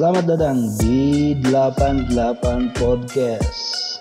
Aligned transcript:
Selamat 0.00 0.32
datang 0.32 0.64
di 0.80 1.36
88 1.44 2.72
Podcast. 2.72 4.00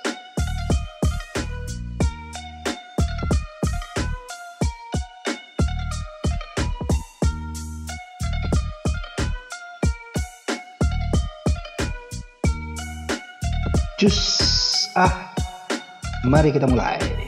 Cus 13.99 14.19
ah, 14.95 15.35
mari 16.23 16.55
kita 16.55 16.63
mulai. 16.63 17.18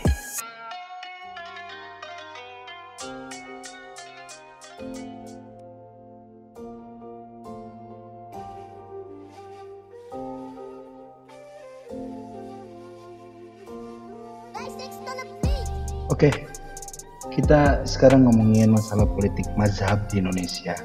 Kita 17.31 17.88
sekarang 17.88 18.27
ngomongin 18.27 18.76
masalah 18.76 19.08
politik 19.08 19.48
mazhab 19.55 20.03
di 20.12 20.20
Indonesia. 20.20 20.76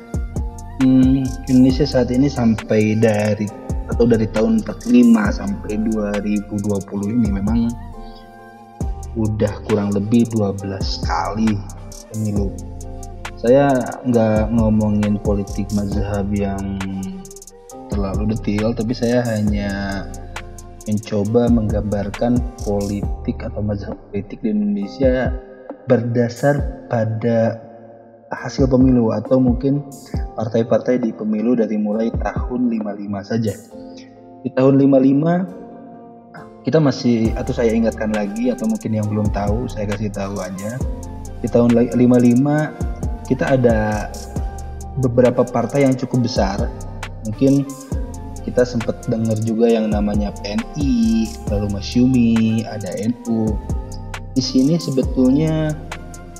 Hmm, 0.78 1.26
Indonesia 1.50 1.82
saat 1.82 2.14
ini 2.14 2.30
sampai 2.30 2.94
dari 2.94 3.50
atau 3.90 4.06
dari 4.06 4.30
tahun 4.30 4.62
45 4.62 5.42
sampai 5.42 5.72
2020 5.90 7.16
ini 7.18 7.28
memang 7.34 7.70
udah 9.18 9.54
kurang 9.66 9.90
lebih 9.90 10.30
12 10.30 11.02
kali 11.02 11.50
pemilu. 12.14 12.54
Saya 13.36 13.74
nggak 14.06 14.54
ngomongin 14.54 15.18
politik 15.18 15.66
mazhab 15.74 16.30
yang 16.30 16.78
terlalu 17.90 18.36
detail, 18.36 18.70
tapi 18.70 18.92
saya 18.94 19.24
hanya 19.34 20.04
mencoba 20.86 21.50
menggambarkan 21.50 22.38
politik 22.62 23.42
atau 23.42 23.58
mazhab 23.64 23.98
politik 24.12 24.38
di 24.46 24.54
Indonesia 24.54 25.34
berdasar 25.86 26.86
pada 26.90 27.62
hasil 28.30 28.66
pemilu 28.66 29.14
atau 29.14 29.38
mungkin 29.38 29.86
partai-partai 30.34 30.98
di 30.98 31.14
pemilu 31.14 31.54
dari 31.54 31.78
mulai 31.78 32.10
tahun 32.10 32.68
55 32.70 33.30
saja. 33.30 33.54
Di 34.42 34.50
tahun 34.54 34.82
55 34.82 36.66
kita 36.66 36.82
masih 36.82 37.30
atau 37.38 37.54
saya 37.54 37.70
ingatkan 37.70 38.10
lagi 38.10 38.50
atau 38.50 38.66
mungkin 38.66 38.98
yang 38.98 39.06
belum 39.06 39.30
tahu 39.30 39.70
saya 39.70 39.86
kasih 39.86 40.10
tahu 40.10 40.42
aja. 40.42 40.74
Di 41.38 41.46
tahun 41.46 41.70
55 41.94 43.30
kita 43.30 43.54
ada 43.54 44.10
beberapa 44.98 45.46
partai 45.46 45.86
yang 45.86 45.94
cukup 45.94 46.26
besar. 46.26 46.66
Mungkin 47.26 47.66
kita 48.46 48.62
sempat 48.62 49.02
dengar 49.10 49.38
juga 49.42 49.66
yang 49.66 49.90
namanya 49.90 50.30
PNI, 50.42 51.26
lalu 51.50 51.66
Masyumi, 51.74 52.62
ada 52.62 52.94
NU. 53.02 53.58
Di 54.36 54.44
sini 54.44 54.76
sebetulnya 54.76 55.72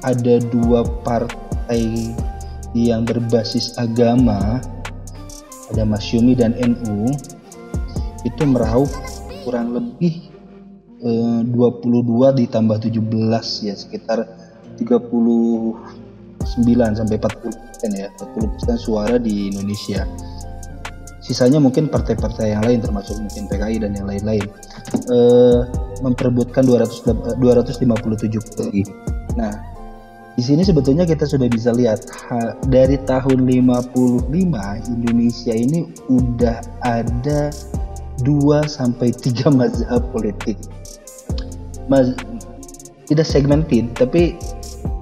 ada 0.04 0.36
dua 0.52 0.84
partai 1.00 2.12
yang 2.76 3.08
berbasis 3.08 3.72
agama, 3.80 4.60
ada 5.72 5.82
Masyumi 5.88 6.36
dan 6.36 6.52
NU, 6.60 7.08
itu 8.28 8.42
meraup 8.44 8.92
kurang 9.48 9.72
lebih 9.72 10.28
eh, 11.00 11.40
22 11.48 12.44
ditambah 12.44 12.84
17 12.84 13.00
ya 13.64 13.72
sekitar 13.72 14.28
39 14.76 15.80
sampai 17.00 17.16
40 17.16 17.48
persen 17.48 17.90
ya 17.96 18.12
40 18.20 18.52
persen 18.60 18.76
suara 18.76 19.16
di 19.16 19.48
Indonesia 19.48 20.04
sisanya 21.26 21.58
mungkin 21.58 21.90
partai-partai 21.90 22.54
yang 22.54 22.62
lain 22.62 22.78
termasuk 22.78 23.18
mungkin 23.18 23.50
PKI 23.50 23.82
dan 23.82 23.98
yang 23.98 24.06
lain-lain 24.06 24.46
eh, 25.10 25.60
memperebutkan 26.06 26.62
200 26.62 27.42
257 27.42 28.46
kursi. 28.46 28.86
Nah, 29.34 29.50
di 30.38 30.42
sini 30.46 30.62
sebetulnya 30.62 31.02
kita 31.02 31.26
sudah 31.26 31.50
bisa 31.50 31.74
lihat 31.74 32.06
ha, 32.30 32.54
dari 32.70 32.94
tahun 33.10 33.42
55 33.42 34.30
Indonesia 34.86 35.54
ini 35.56 35.90
udah 36.06 36.62
ada 36.86 37.50
2 38.22 38.62
sampai 38.70 39.10
3 39.10 39.50
mazhab 39.58 40.06
politik. 40.14 40.54
Maz, 41.90 42.14
tidak 43.10 43.26
segmented 43.26 43.90
tapi 43.98 44.38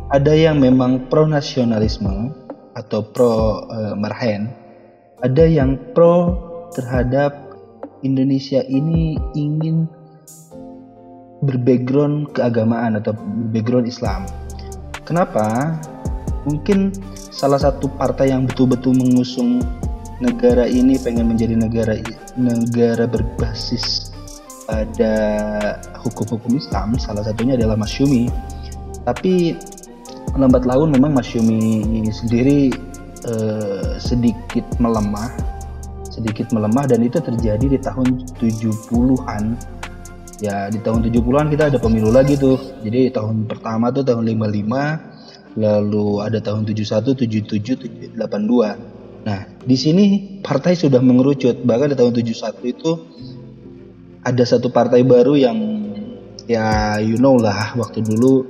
ada 0.08 0.32
yang 0.32 0.60
memang 0.60 1.04
pro 1.12 1.28
nasionalisme 1.28 2.32
atau 2.76 3.00
pro 3.02 3.64
uh, 3.68 3.94
marhen 3.96 4.63
ada 5.24 5.48
yang 5.48 5.80
pro 5.96 6.36
terhadap 6.76 7.32
Indonesia 8.04 8.60
ini 8.68 9.16
ingin 9.32 9.88
berbackground 11.40 12.36
keagamaan 12.36 13.00
atau 13.00 13.16
background 13.48 13.88
Islam. 13.88 14.28
Kenapa? 15.08 15.80
Mungkin 16.44 16.92
salah 17.32 17.56
satu 17.56 17.88
partai 17.96 18.36
yang 18.36 18.44
betul-betul 18.44 18.92
mengusung 19.00 19.64
negara 20.20 20.68
ini 20.68 21.00
pengen 21.00 21.32
menjadi 21.32 21.56
negara 21.56 21.96
negara 22.36 23.08
berbasis 23.08 24.12
pada 24.68 25.16
hukum-hukum 26.04 26.56
Islam, 26.60 27.00
salah 27.00 27.24
satunya 27.24 27.56
adalah 27.56 27.80
Masyumi. 27.80 28.28
Tapi 29.08 29.56
lambat 30.36 30.68
laun 30.68 30.92
memang 30.92 31.16
Masyumi 31.16 32.04
sendiri 32.12 32.72
Eh, 33.24 33.73
sedikit 33.98 34.64
melemah 34.82 35.54
sedikit 36.14 36.54
melemah 36.54 36.86
dan 36.86 37.02
itu 37.02 37.18
terjadi 37.18 37.66
di 37.66 37.78
tahun 37.82 38.22
70-an 38.38 39.42
ya 40.38 40.70
di 40.70 40.78
tahun 40.78 41.10
70-an 41.10 41.46
kita 41.50 41.74
ada 41.74 41.78
pemilu 41.82 42.14
lagi 42.14 42.38
tuh. 42.38 42.54
Jadi 42.86 43.10
tahun 43.10 43.50
pertama 43.50 43.90
tuh 43.90 44.06
tahun 44.06 44.22
55 44.22 45.58
lalu 45.58 46.06
ada 46.22 46.38
tahun 46.38 46.66
71 46.70 47.14
77 47.26 48.18
82 48.18 48.94
nah 49.24 49.40
di 49.64 49.76
sini 49.78 50.04
partai 50.38 50.78
sudah 50.78 51.02
mengerucut. 51.02 51.66
Bahkan 51.66 51.86
di 51.94 51.96
tahun 51.98 52.12
71 52.14 52.62
itu 52.70 52.90
ada 54.22 54.44
satu 54.46 54.70
partai 54.70 55.02
baru 55.02 55.34
yang 55.34 55.58
ya 56.46 57.00
you 57.00 57.18
know 57.18 57.34
lah 57.40 57.74
waktu 57.74 58.04
dulu 58.04 58.46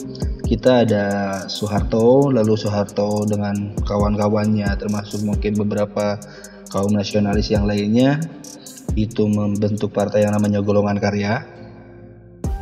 kita 0.55 0.87
ada 0.87 1.05
Soeharto, 1.51 2.31
lalu 2.31 2.55
Soeharto 2.55 3.27
dengan 3.27 3.75
kawan-kawannya 3.83 4.71
termasuk 4.79 5.27
mungkin 5.27 5.59
beberapa 5.59 6.15
kaum 6.71 6.95
nasionalis 6.95 7.51
yang 7.51 7.67
lainnya 7.67 8.23
itu 8.95 9.27
membentuk 9.27 9.91
partai 9.91 10.23
yang 10.23 10.39
namanya 10.39 10.63
golongan 10.63 11.03
karya. 11.03 11.43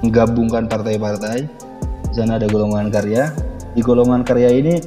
Menggabungkan 0.00 0.72
partai-partai 0.72 1.44
di 2.08 2.14
sana 2.16 2.41
ada 2.41 2.48
golongan 2.48 2.88
karya. 2.88 3.28
Di 3.76 3.84
golongan 3.84 4.24
karya 4.24 4.56
ini 4.56 4.80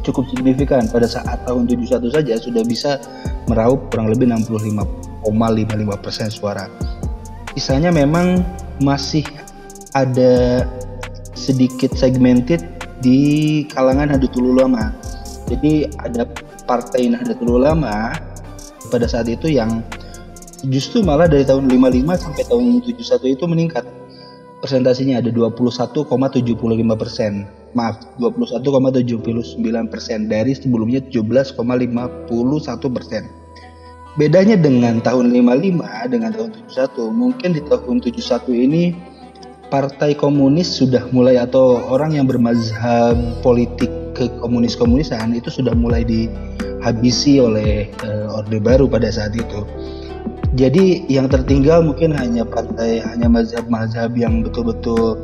cukup 0.00 0.24
signifikan. 0.32 0.88
Pada 0.88 1.04
saat 1.04 1.44
tahun 1.44 1.68
71 1.68 2.08
saja 2.08 2.40
sudah 2.40 2.64
bisa 2.64 3.04
meraup 3.52 3.92
kurang 3.92 4.08
lebih 4.08 4.32
65,55% 5.28 5.28
suara. 6.32 6.72
Sisanya 7.52 7.92
memang 7.92 8.40
masih 8.80 9.28
ada 9.92 10.64
sedikit 11.34 11.92
segmented 11.94 12.62
di 13.02 13.62
kalangan 13.70 14.14
Nahdlatul 14.14 14.54
Ulama. 14.56 14.94
Jadi 15.50 15.90
ada 16.00 16.24
partai 16.64 17.12
Nahdlatul 17.12 17.60
Ulama 17.60 18.16
pada 18.88 19.04
saat 19.04 19.28
itu 19.28 19.52
yang 19.52 19.84
justru 20.72 21.04
malah 21.04 21.28
dari 21.28 21.44
tahun 21.44 21.68
55 21.68 22.24
sampai 22.24 22.42
tahun 22.48 22.80
71 22.80 23.36
itu 23.36 23.44
meningkat. 23.44 23.84
Persentasinya 24.64 25.20
ada 25.20 25.28
21,75 25.28 26.08
persen. 26.96 27.44
Maaf, 27.76 28.00
21,79 28.16 29.60
persen 29.92 30.18
dari 30.30 30.56
sebelumnya 30.56 31.04
17,51 31.04 31.60
persen. 32.88 33.28
Bedanya 34.14 34.54
dengan 34.54 35.02
tahun 35.02 35.34
55 35.34 35.84
dengan 36.08 36.30
tahun 36.32 36.50
71, 36.70 37.10
mungkin 37.12 37.50
di 37.50 37.60
tahun 37.66 37.98
71 37.98 38.46
ini 38.54 38.94
partai 39.74 40.14
komunis 40.14 40.70
sudah 40.70 41.02
mulai 41.10 41.34
atau 41.34 41.82
orang 41.90 42.14
yang 42.14 42.30
bermazhab 42.30 43.18
politik 43.42 43.90
ke 44.14 44.30
komunis-komunisan 44.38 45.34
itu 45.34 45.50
sudah 45.50 45.74
mulai 45.74 46.06
dihabisi 46.06 47.42
oleh 47.42 47.90
uh, 48.06 48.38
Orde 48.38 48.62
Baru 48.62 48.86
pada 48.86 49.10
saat 49.10 49.34
itu. 49.34 49.66
Jadi 50.54 51.10
yang 51.10 51.26
tertinggal 51.26 51.82
mungkin 51.82 52.14
hanya 52.14 52.46
partai 52.46 53.02
hanya 53.02 53.26
mazhab-mazhab 53.26 54.14
yang 54.14 54.46
betul-betul 54.46 55.18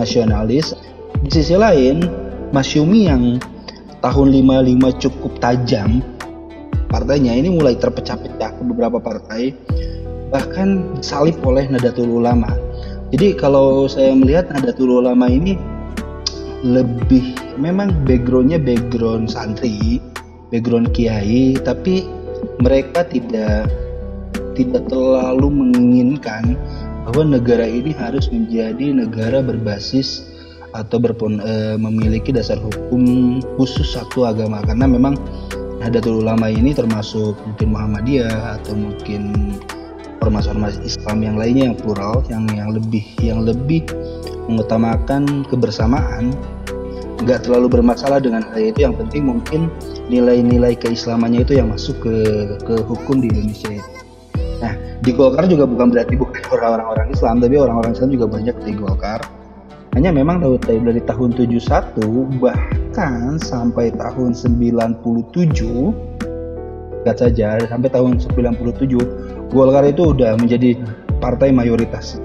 nasionalis. 0.00 0.72
Di 1.20 1.44
sisi 1.44 1.52
lain, 1.52 2.08
Masyumi 2.56 3.04
yang 3.04 3.36
tahun 4.00 4.32
55 4.32 4.96
cukup 4.96 5.32
tajam 5.44 6.00
partainya 6.88 7.36
ini 7.36 7.52
mulai 7.52 7.76
terpecah-pecah 7.76 8.56
ke 8.56 8.62
beberapa 8.64 8.96
partai 8.96 9.52
bahkan 10.32 10.98
salib 11.04 11.36
oleh 11.44 11.68
Nadatul 11.68 12.08
Ulama 12.08 12.69
jadi 13.10 13.34
kalau 13.34 13.90
saya 13.90 14.14
melihat 14.14 14.54
Nahdlatul 14.54 15.02
Ulama 15.02 15.26
ini 15.26 15.58
lebih 16.62 17.34
memang 17.58 17.90
backgroundnya 18.06 18.62
background 18.62 19.32
santri, 19.32 19.98
background 20.54 20.94
kiai, 20.94 21.58
tapi 21.58 22.06
mereka 22.62 23.02
tidak 23.08 23.66
tidak 24.54 24.86
terlalu 24.86 25.48
menginginkan 25.50 26.54
bahwa 27.08 27.34
negara 27.40 27.64
ini 27.66 27.90
harus 27.96 28.30
menjadi 28.30 28.92
negara 28.92 29.42
berbasis 29.42 30.30
atau 30.70 31.02
berpun, 31.02 31.42
e, 31.42 31.74
memiliki 31.74 32.30
dasar 32.30 32.62
hukum 32.62 33.42
khusus 33.58 33.98
satu 33.98 34.28
agama. 34.28 34.62
Karena 34.62 34.86
memang 34.86 35.18
Nahdlatul 35.82 36.22
Ulama 36.22 36.46
ini 36.46 36.76
termasuk 36.76 37.34
mungkin 37.42 37.74
Muhammadiyah 37.74 38.60
atau 38.60 38.76
mungkin 38.78 39.32
ormas-ormas 40.20 40.76
Islam 40.84 41.24
yang 41.24 41.36
lainnya 41.40 41.72
yang 41.72 41.76
plural 41.76 42.20
yang 42.28 42.44
yang 42.52 42.70
lebih 42.72 43.04
yang 43.20 43.44
lebih 43.44 43.84
mengutamakan 44.48 45.46
kebersamaan 45.48 46.32
nggak 47.20 47.44
terlalu 47.44 47.80
bermasalah 47.80 48.16
dengan 48.16 48.40
hal 48.48 48.72
itu 48.72 48.80
yang 48.88 48.96
penting 48.96 49.28
mungkin 49.28 49.68
nilai-nilai 50.08 50.72
keislamannya 50.80 51.44
itu 51.44 51.60
yang 51.60 51.68
masuk 51.68 52.00
ke 52.00 52.16
ke 52.64 52.74
hukum 52.88 53.20
di 53.20 53.28
Indonesia 53.28 53.68
itu. 53.76 53.90
Nah 54.64 54.72
di 55.04 55.10
Golkar 55.12 55.44
juga 55.48 55.68
bukan 55.68 55.92
berarti 55.92 56.16
bukan 56.16 56.42
orang-orang 56.56 57.12
Islam 57.12 57.44
tapi 57.44 57.56
orang-orang 57.60 57.92
Islam 57.92 58.10
juga 58.12 58.26
banyak 58.28 58.56
di 58.64 58.72
Golkar 58.72 59.20
hanya 59.98 60.14
memang 60.14 60.38
dari 60.40 61.02
tahun 61.02 61.34
71 61.34 61.98
bahkan 62.38 63.36
sampai 63.42 63.90
tahun 63.90 64.38
97 64.38 65.02
lihat 67.00 67.18
saja 67.18 67.58
sampai 67.66 67.88
tahun 67.90 68.20
97 68.22 69.39
Golkar 69.50 69.82
itu 69.86 70.14
udah 70.14 70.38
menjadi 70.38 70.78
partai 71.18 71.50
mayoritas. 71.50 72.22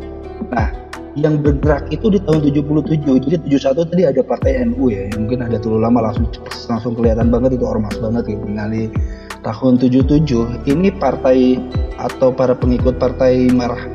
Nah, 0.54 0.70
yang 1.16 1.40
bergerak 1.40 1.88
itu 1.90 2.12
di 2.12 2.20
tahun 2.22 2.44
77 2.44 3.24
jadi 3.24 3.38
71 3.40 3.88
tadi 3.88 4.04
ada 4.04 4.22
partai 4.22 4.68
NU 4.68 4.92
ya 4.92 5.08
mungkin 5.16 5.48
ada 5.48 5.56
terlalu 5.56 5.88
lama 5.88 6.12
langsung 6.12 6.28
langsung 6.68 6.92
kelihatan 6.92 7.32
banget 7.32 7.56
itu 7.56 7.64
ormas 7.64 7.96
banget 8.04 8.36
gitu 8.36 8.44
nah 8.52 8.68
di 8.68 8.92
tahun 9.40 9.80
77 9.80 10.68
ini 10.68 10.92
partai 10.92 11.56
atau 11.96 12.36
para 12.36 12.52
pengikut 12.52 13.00
partai 13.00 13.48
marah 13.56 13.88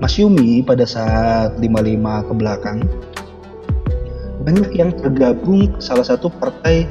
Mas 0.00 0.16
Yumi 0.16 0.64
pada 0.64 0.88
saat 0.88 1.60
55 1.60 2.28
ke 2.28 2.32
belakang 2.32 2.80
banyak 4.44 4.70
yang 4.76 4.92
tergabung 4.96 5.72
ke 5.72 5.80
salah 5.80 6.04
satu 6.04 6.28
partai 6.28 6.84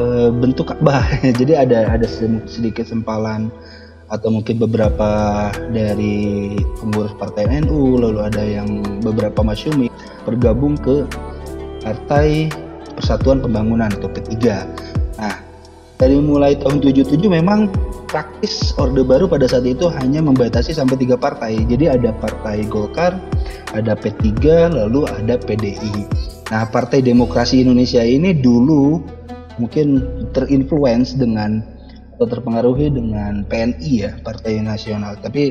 e, 0.00 0.04
bentuk 0.32 0.72
Ka'bah. 0.72 1.04
Jadi 1.40 1.52
ada 1.52 1.84
ada 1.92 2.08
sedikit 2.48 2.88
sempalan 2.88 3.52
atau 4.14 4.30
mungkin 4.30 4.62
beberapa 4.62 5.50
dari 5.74 6.54
pengurus 6.78 7.10
partai 7.18 7.50
NU, 7.66 7.98
lalu 7.98 8.22
ada 8.22 8.40
yang 8.40 8.78
beberapa 9.02 9.42
masyumi 9.42 9.90
bergabung 10.22 10.78
ke 10.78 11.02
Partai 11.82 12.48
Persatuan 12.94 13.42
Pembangunan 13.42 13.90
atau 13.90 14.06
P3. 14.06 14.32
Nah, 15.18 15.36
dari 15.98 16.16
mulai 16.22 16.54
tahun 16.54 16.78
77 16.78 17.26
memang 17.26 17.66
praktis 18.06 18.70
Orde 18.78 19.02
Baru 19.02 19.26
pada 19.26 19.50
saat 19.50 19.66
itu 19.66 19.90
hanya 19.90 20.22
membatasi 20.22 20.70
sampai 20.70 20.94
tiga 21.02 21.18
partai. 21.18 21.58
Jadi 21.66 21.90
ada 21.90 22.14
Partai 22.14 22.62
Golkar, 22.70 23.18
ada 23.74 23.98
P3, 23.98 24.30
lalu 24.70 25.10
ada 25.10 25.34
PDI. 25.34 26.06
Nah, 26.54 26.62
Partai 26.70 27.02
Demokrasi 27.02 27.66
Indonesia 27.66 28.00
ini 28.00 28.30
dulu 28.30 29.02
mungkin 29.58 30.02
terinfluence 30.30 31.18
dengan 31.18 31.73
atau 32.14 32.26
terpengaruhi 32.30 32.94
dengan 32.94 33.42
PNI 33.46 33.92
ya, 33.92 34.12
Partai 34.22 34.62
Nasional. 34.62 35.18
Tapi 35.18 35.50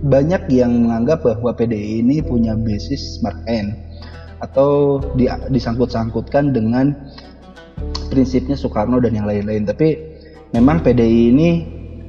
banyak 0.00 0.48
yang 0.48 0.88
menganggap 0.88 1.24
bahwa 1.24 1.52
PDI 1.52 2.00
ini 2.00 2.24
punya 2.24 2.56
basis 2.56 3.20
marken 3.20 3.76
atau 4.40 4.96
disangkut-sangkutkan 5.52 6.56
dengan 6.56 6.96
prinsipnya 8.08 8.56
Soekarno 8.56 8.96
dan 8.98 9.12
yang 9.12 9.28
lain-lain. 9.28 9.68
Tapi 9.68 9.88
memang 10.56 10.80
PDI 10.80 11.20
ini 11.36 11.50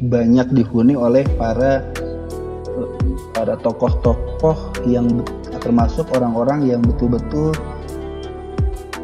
banyak 0.02 0.56
dihuni 0.56 0.96
oleh 0.96 1.28
para 1.36 1.86
para 3.36 3.60
tokoh-tokoh 3.60 4.88
yang 4.88 5.22
termasuk 5.62 6.08
orang-orang 6.16 6.66
yang 6.66 6.82
betul-betul 6.82 7.54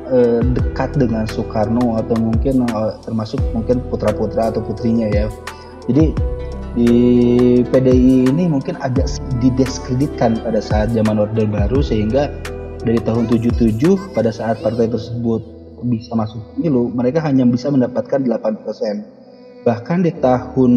uh, 0.10 0.42
dekat 0.44 0.96
dengan 0.96 1.28
Soekarno 1.28 2.00
atau 2.00 2.16
mungkin 2.18 2.68
uh, 2.72 2.98
termasuk 3.04 3.40
mungkin 3.52 3.84
putra-putra 3.92 4.52
atau 4.52 4.64
putrinya 4.64 5.08
ya. 5.12 5.28
Jadi 5.88 6.12
di 6.78 6.92
PDI 7.66 8.30
ini 8.30 8.46
mungkin 8.46 8.78
agak 8.86 9.10
didiskreditkan 9.42 10.38
pada 10.46 10.62
saat 10.62 10.94
zaman 10.94 11.18
Orde 11.18 11.50
Baru 11.50 11.82
sehingga 11.82 12.30
dari 12.86 13.02
tahun 13.02 13.26
77 13.26 14.14
pada 14.14 14.30
saat 14.30 14.62
partai 14.62 14.86
tersebut 14.86 15.42
bisa 15.86 16.14
masuk 16.14 16.42
pemilu 16.54 16.90
mereka 16.94 17.22
hanya 17.26 17.46
bisa 17.46 17.70
mendapatkan 17.74 18.22
8% 18.22 19.66
bahkan 19.66 20.06
di 20.06 20.14
tahun 20.18 20.72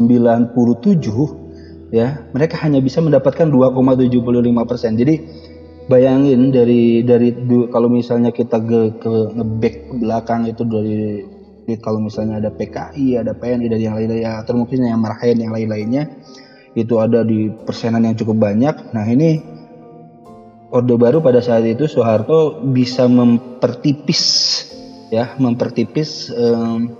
97 0.00 1.92
ya 1.92 2.24
mereka 2.32 2.56
hanya 2.64 2.80
bisa 2.80 3.04
mendapatkan 3.04 3.48
2,75 3.52 4.68
persen 4.68 4.96
jadi 4.96 5.14
bayangin 5.90 6.54
dari 6.54 7.02
dari 7.02 7.34
kalau 7.66 7.90
misalnya 7.90 8.30
kita 8.30 8.62
ke, 8.62 8.80
ke 9.02 9.12
ngeback 9.34 9.90
belakang 9.98 10.46
itu 10.46 10.62
dari 10.62 11.26
kalau 11.82 11.98
misalnya 11.98 12.38
ada 12.38 12.50
PKI 12.54 13.18
ada 13.18 13.34
PNI 13.34 13.66
dan 13.66 13.80
yang 13.82 13.94
lain-lainnya 13.98 14.42
atau 14.46 14.54
mungkin 14.54 14.86
yang 14.86 15.02
Marhain 15.02 15.34
yang 15.34 15.50
lain-lainnya 15.50 16.06
itu 16.78 17.02
ada 17.02 17.26
di 17.26 17.50
persenan 17.50 18.06
yang 18.06 18.14
cukup 18.14 18.38
banyak. 18.38 18.94
Nah 18.94 19.02
ini 19.10 19.42
Orde 20.70 20.94
Baru 20.94 21.18
pada 21.18 21.42
saat 21.42 21.66
itu 21.66 21.90
Soeharto 21.90 22.62
bisa 22.70 23.10
mempertipis 23.10 24.22
ya 25.10 25.34
mempertipis 25.42 26.30
um, 26.30 26.94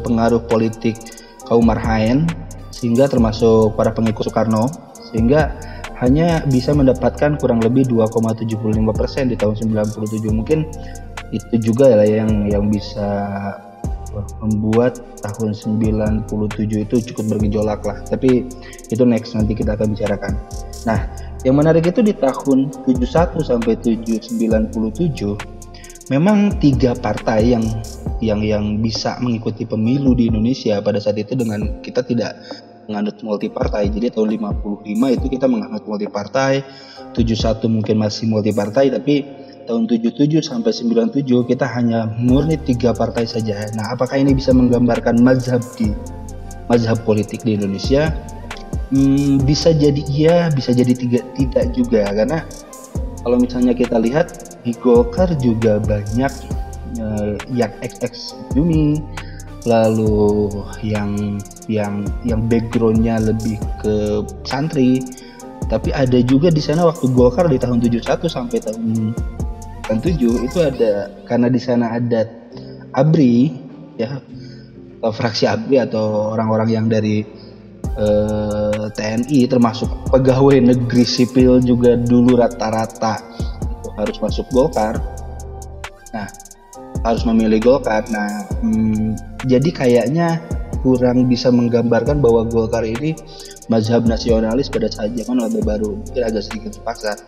pengaruh 0.00 0.40
politik 0.48 0.96
kaum 1.44 1.68
Marhaen 1.68 2.24
sehingga 2.72 3.08
termasuk 3.08 3.76
para 3.76 3.92
pengikut 3.92 4.32
Soekarno 4.32 4.72
sehingga 5.12 5.52
hanya 5.98 6.46
bisa 6.46 6.70
mendapatkan 6.70 7.42
kurang 7.42 7.58
lebih 7.58 7.90
2,75% 7.90 9.30
di 9.30 9.36
tahun 9.36 9.54
97 9.58 10.30
mungkin 10.30 10.62
itu 11.34 11.54
juga 11.60 11.92
lah 11.92 12.08
yang 12.08 12.48
yang 12.48 12.70
bisa 12.70 13.10
membuat 14.40 15.04
tahun 15.20 15.52
97 15.52 16.24
itu 16.88 16.96
cukup 17.12 17.36
bergejolak 17.36 17.84
lah. 17.84 18.00
Tapi 18.08 18.48
itu 18.88 19.02
next 19.04 19.36
nanti 19.36 19.52
kita 19.52 19.76
akan 19.76 19.92
bicarakan. 19.92 20.32
Nah 20.88 21.04
yang 21.44 21.58
menarik 21.58 21.86
itu 21.86 22.02
di 22.02 22.14
tahun 22.16 22.72
71 22.86 23.44
sampai 23.44 23.76
97 23.78 25.36
memang 26.08 26.56
tiga 26.58 26.96
partai 26.96 27.52
yang 27.52 27.64
yang 28.18 28.42
yang 28.42 28.82
bisa 28.82 29.14
mengikuti 29.22 29.62
pemilu 29.62 30.16
di 30.16 30.26
Indonesia 30.26 30.82
pada 30.82 30.98
saat 30.98 31.20
itu 31.20 31.38
dengan 31.38 31.78
kita 31.84 32.02
tidak 32.02 32.34
menganut 32.88 33.20
multi 33.20 33.52
partai. 33.52 33.92
Jadi 33.92 34.10
tahun 34.16 34.40
55 34.40 35.16
itu 35.20 35.26
kita 35.28 35.46
menganut 35.46 35.84
multi 35.84 36.08
partai, 36.08 36.64
71 37.12 37.68
mungkin 37.68 38.00
masih 38.00 38.24
multi 38.26 38.50
partai 38.50 38.88
tapi 38.88 39.28
tahun 39.68 39.84
77 39.84 40.40
sampai 40.40 40.72
97 40.72 41.28
kita 41.44 41.68
hanya 41.68 42.08
murni 42.16 42.56
tiga 42.56 42.96
partai 42.96 43.28
saja. 43.28 43.68
Nah, 43.76 43.92
apakah 43.92 44.16
ini 44.16 44.32
bisa 44.32 44.56
menggambarkan 44.56 45.20
mazhab 45.20 45.60
di 45.76 45.92
mazhab 46.72 46.96
politik 47.04 47.44
di 47.44 47.60
Indonesia? 47.60 48.08
Hmm, 48.88 49.36
bisa 49.44 49.76
jadi 49.76 50.00
iya, 50.08 50.48
bisa 50.48 50.72
jadi 50.72 50.96
tiga, 50.96 51.20
tidak 51.36 51.76
juga 51.76 52.08
karena 52.08 52.40
kalau 53.20 53.36
misalnya 53.36 53.76
kita 53.76 54.00
lihat 54.00 54.56
di 54.64 54.72
Golkar 54.80 55.28
juga 55.36 55.76
banyak 55.84 56.32
uh, 56.96 57.36
yang 57.52 57.68
XX 57.84 58.32
Juni 58.56 59.04
lalu 59.68 60.48
yang 60.80 61.36
yang 61.68 62.08
yang 62.24 62.40
backgroundnya 62.48 63.20
lebih 63.20 63.60
ke 63.84 64.24
santri. 64.48 65.04
Tapi 65.68 65.92
ada 65.92 66.16
juga 66.24 66.48
di 66.48 66.64
sana 66.64 66.88
waktu 66.88 67.12
Golkar 67.12 67.44
di 67.52 67.60
tahun 67.60 67.84
71 67.84 68.24
sampai 68.24 68.56
tahun 68.56 69.12
97 69.92 70.48
itu 70.48 70.58
ada 70.64 71.12
karena 71.28 71.52
di 71.52 71.60
sana 71.60 72.00
ada 72.00 72.24
ABRI 72.96 73.52
ya 74.00 74.16
fraksi 75.04 75.44
ABRI 75.44 75.84
atau 75.84 76.32
orang-orang 76.32 76.68
yang 76.72 76.86
dari 76.88 77.20
eh, 78.00 78.84
TNI 78.96 79.40
termasuk 79.44 79.88
pegawai 80.08 80.56
negeri 80.72 81.04
sipil 81.04 81.60
juga 81.60 82.00
dulu 82.00 82.40
rata-rata 82.40 83.20
harus 83.98 84.16
masuk 84.22 84.46
Golkar. 84.54 84.96
Nah 86.16 86.28
harus 87.04 87.22
memilih 87.28 87.60
Golkar. 87.60 88.08
Nah 88.08 88.48
hmm, 88.64 89.27
jadi 89.46 89.70
kayaknya 89.70 90.42
kurang 90.82 91.26
bisa 91.26 91.50
menggambarkan 91.50 92.22
bahwa 92.22 92.46
Golkar 92.46 92.86
ini 92.86 93.14
mazhab 93.66 94.06
nasionalis 94.06 94.70
pada 94.70 94.88
saat 94.88 95.14
zaman 95.14 95.42
Orde 95.42 95.60
Baru. 95.62 95.98
Mungkin 95.98 96.22
agak 96.22 96.46
sedikit 96.46 96.78
terpaksa. 96.78 97.18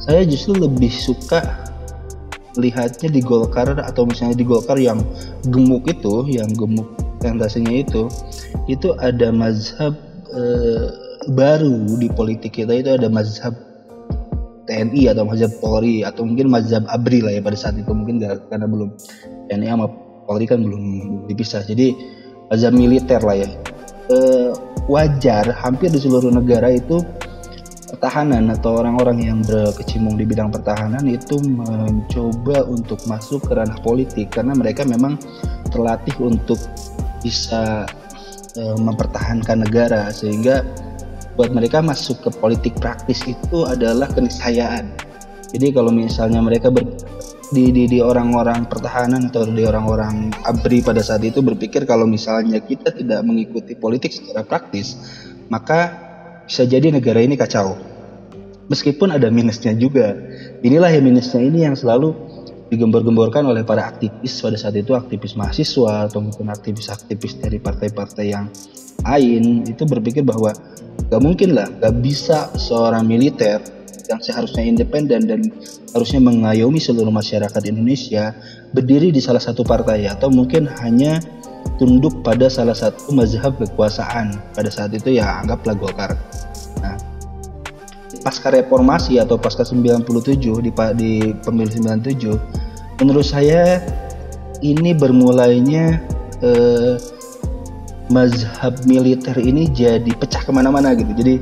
Saya 0.00 0.24
justru 0.24 0.56
lebih 0.56 0.90
suka 0.90 1.40
lihatnya 2.56 3.10
di 3.10 3.20
Golkar 3.20 3.76
atau 3.76 4.08
misalnya 4.08 4.40
di 4.40 4.46
Golkar 4.46 4.78
yang 4.78 5.02
gemuk 5.48 5.84
itu 5.90 6.28
yang 6.30 6.48
gemuk 6.54 6.86
presentasinya 7.18 7.72
itu 7.72 8.06
itu 8.70 8.94
ada 9.00 9.34
mazhab 9.34 9.96
eh, 10.30 10.86
baru 11.34 11.98
di 11.98 12.08
politik 12.12 12.62
kita 12.62 12.72
itu 12.78 12.94
ada 12.94 13.08
mazhab 13.10 13.56
TNI 14.64 15.12
atau 15.12 15.28
mazhab 15.28 15.52
Polri 15.60 16.06
atau 16.06 16.24
mungkin 16.24 16.48
mazhab 16.48 16.88
ABRI 16.88 17.20
lah 17.20 17.32
ya 17.36 17.40
pada 17.44 17.56
saat 17.56 17.76
itu. 17.76 17.90
Mungkin 17.92 18.22
karena 18.22 18.64
belum 18.64 18.96
TNI 19.52 19.68
sama 19.68 20.03
Polri 20.24 20.48
kan 20.48 20.64
belum 20.64 20.84
dipisah. 21.28 21.64
Jadi 21.64 21.94
mazhab 22.48 22.72
militer 22.74 23.20
lah 23.20 23.36
ya. 23.36 23.48
Uh, 24.12 24.52
wajar 24.84 25.48
hampir 25.64 25.88
di 25.88 25.96
seluruh 25.96 26.28
negara 26.28 26.68
itu 26.68 27.00
pertahanan 27.88 28.52
atau 28.52 28.84
orang-orang 28.84 29.24
yang 29.24 29.40
berkecimpung 29.46 30.20
di 30.20 30.28
bidang 30.28 30.52
pertahanan 30.52 31.08
itu 31.08 31.40
mencoba 31.40 32.68
untuk 32.68 33.00
masuk 33.08 33.44
ke 33.48 33.52
ranah 33.56 33.80
politik. 33.80 34.32
Karena 34.32 34.52
mereka 34.52 34.84
memang 34.84 35.16
terlatih 35.72 36.16
untuk 36.20 36.60
bisa 37.24 37.88
uh, 38.60 38.76
mempertahankan 38.80 39.64
negara. 39.64 40.12
Sehingga 40.12 40.64
buat 41.34 41.50
mereka 41.50 41.82
masuk 41.82 42.22
ke 42.22 42.30
politik 42.38 42.74
praktis 42.78 43.24
itu 43.26 43.66
adalah 43.66 44.06
keniscayaan. 44.12 44.92
Jadi 45.54 45.70
kalau 45.70 45.94
misalnya 45.94 46.42
mereka 46.42 46.66
ber, 46.70 46.82
di 47.54 47.70
di, 47.70 47.86
di 47.86 48.02
orang-orang 48.02 48.66
pertahanan 48.66 49.30
atau 49.30 49.46
di 49.46 49.62
orang-orang 49.62 50.34
abri 50.42 50.82
pada 50.82 50.98
saat 51.00 51.22
itu 51.22 51.38
berpikir 51.38 51.86
kalau 51.86 52.04
misalnya 52.04 52.58
kita 52.58 52.90
tidak 52.90 53.22
mengikuti 53.22 53.78
politik 53.78 54.10
secara 54.10 54.42
praktis, 54.42 54.98
maka 55.46 55.94
bisa 56.44 56.66
jadi 56.66 56.90
negara 56.90 57.22
ini 57.22 57.38
kacau. 57.38 57.78
Meskipun 58.66 59.14
ada 59.14 59.30
minusnya 59.30 59.76
juga. 59.76 60.16
Inilah 60.64 60.90
yang 60.90 61.04
minusnya 61.04 61.40
ini 61.44 61.68
yang 61.68 61.76
selalu 61.78 62.16
digembor-gemborkan 62.72 63.44
oleh 63.44 63.62
para 63.62 63.86
aktivis 63.86 64.40
pada 64.40 64.56
saat 64.56 64.74
itu 64.74 64.96
aktivis 64.96 65.36
mahasiswa 65.36 66.08
atau 66.10 66.24
mungkin 66.24 66.48
aktivis-aktivis 66.50 67.38
dari 67.38 67.60
partai-partai 67.60 68.24
yang 68.26 68.48
lain 69.04 69.68
itu 69.68 69.84
berpikir 69.84 70.24
bahwa 70.24 70.50
gak 71.12 71.22
mungkin 71.22 71.52
lah 71.52 71.68
gak 71.68 71.94
bisa 72.00 72.50
seorang 72.56 73.04
militer 73.04 73.60
yang 74.10 74.20
seharusnya 74.20 74.64
independen 74.64 75.24
dan 75.24 75.40
harusnya 75.96 76.20
mengayomi 76.20 76.76
seluruh 76.76 77.12
masyarakat 77.12 77.62
Indonesia 77.68 78.36
berdiri 78.76 79.08
di 79.08 79.20
salah 79.22 79.40
satu 79.40 79.64
partai 79.64 80.04
atau 80.08 80.28
mungkin 80.28 80.68
hanya 80.84 81.20
tunduk 81.80 82.20
pada 82.20 82.46
salah 82.52 82.76
satu 82.76 83.10
mazhab 83.16 83.56
kekuasaan 83.56 84.36
pada 84.52 84.68
saat 84.68 84.92
itu 84.92 85.16
ya 85.16 85.42
anggaplah 85.42 85.74
Golkar. 85.74 86.12
Nah, 86.84 86.96
pasca 88.20 88.52
reformasi 88.52 89.18
atau 89.18 89.40
pasca 89.40 89.64
97 89.64 90.04
di, 90.64 90.70
di 90.96 91.12
pemilu 91.44 91.68
97 91.68 93.00
menurut 93.02 93.26
saya 93.26 93.82
ini 94.62 94.96
bermulainya 94.96 95.98
eh, 96.40 96.94
mazhab 98.12 98.76
militer 98.84 99.36
ini 99.40 99.68
jadi 99.72 100.08
pecah 100.16 100.44
ke 100.44 100.52
mana-mana 100.52 100.92
gitu 100.96 101.12
jadi 101.16 101.34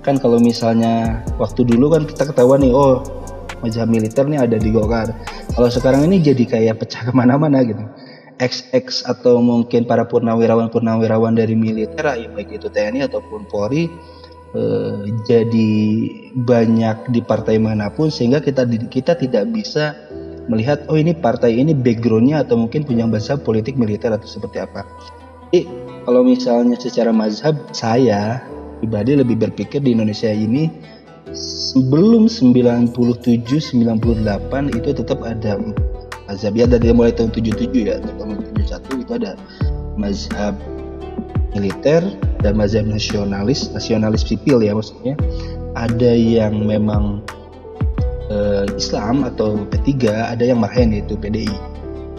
kan 0.00 0.16
kalau 0.16 0.40
misalnya 0.40 1.20
waktu 1.36 1.64
dulu 1.68 1.92
kan 1.92 2.08
kita 2.08 2.28
ketahuan 2.32 2.64
nih 2.64 2.72
oh 2.72 3.04
mazhab 3.60 3.88
militer 3.88 4.24
nih 4.24 4.40
ada 4.40 4.56
di 4.56 4.72
Golkar 4.72 5.12
kalau 5.52 5.68
sekarang 5.68 6.08
ini 6.08 6.20
jadi 6.20 6.44
kayak 6.48 6.80
pecah 6.80 7.04
ke 7.08 7.12
mana-mana 7.12 7.60
gitu 7.64 7.84
XX 8.40 9.04
atau 9.04 9.44
mungkin 9.44 9.84
para 9.84 10.08
purnawirawan-purnawirawan 10.08 11.36
dari 11.36 11.52
militer 11.52 12.16
ya 12.16 12.28
baik 12.32 12.56
itu 12.56 12.72
TNI 12.72 13.04
ataupun 13.04 13.44
Polri 13.52 13.84
eh, 14.56 15.00
jadi 15.28 15.72
banyak 16.32 17.12
di 17.12 17.20
partai 17.20 17.60
mana 17.60 17.92
pun 17.92 18.08
sehingga 18.08 18.40
kita 18.40 18.64
kita 18.88 19.12
tidak 19.20 19.44
bisa 19.52 19.92
melihat 20.48 20.82
oh 20.88 20.96
ini 20.96 21.12
partai 21.12 21.60
ini 21.60 21.76
backgroundnya 21.76 22.42
atau 22.42 22.56
mungkin 22.56 22.82
punya 22.82 23.04
bahasa 23.04 23.36
politik 23.36 23.76
militer 23.76 24.10
atau 24.10 24.26
seperti 24.26 24.58
apa. 24.58 24.82
Jadi 25.52 25.68
kalau 26.08 26.26
misalnya 26.26 26.74
secara 26.80 27.12
mazhab 27.14 27.54
saya 27.70 28.42
pribadi 28.80 29.12
lebih 29.20 29.36
berpikir 29.36 29.84
di 29.84 29.92
Indonesia 29.92 30.32
ini 30.32 30.72
sebelum 31.36 32.26
97 32.26 32.96
98 33.46 33.76
itu 34.74 34.90
tetap 34.90 35.20
ada 35.22 35.60
mazhab 36.26 36.52
ya 36.56 36.66
dari 36.66 36.90
mulai 36.90 37.14
tahun 37.14 37.30
77 37.30 37.70
ya 37.86 38.00
tahun 38.18 38.40
71 38.56 39.04
itu 39.04 39.12
ada 39.14 39.38
mazhab 40.00 40.56
militer 41.54 42.02
dan 42.40 42.54
mazhab 42.54 42.86
nasionalis 42.86 43.70
nasionalis 43.74 44.24
sipil 44.24 44.62
ya 44.62 44.72
maksudnya. 44.74 45.14
Ada 45.78 46.10
yang 46.18 46.66
memang 46.66 47.22
uh, 48.30 48.66
Islam 48.74 49.22
atau 49.22 49.66
P3 49.70 50.10
ada 50.34 50.42
yang 50.42 50.58
marhen 50.58 50.90
yaitu 50.94 51.14
PDI 51.14 51.50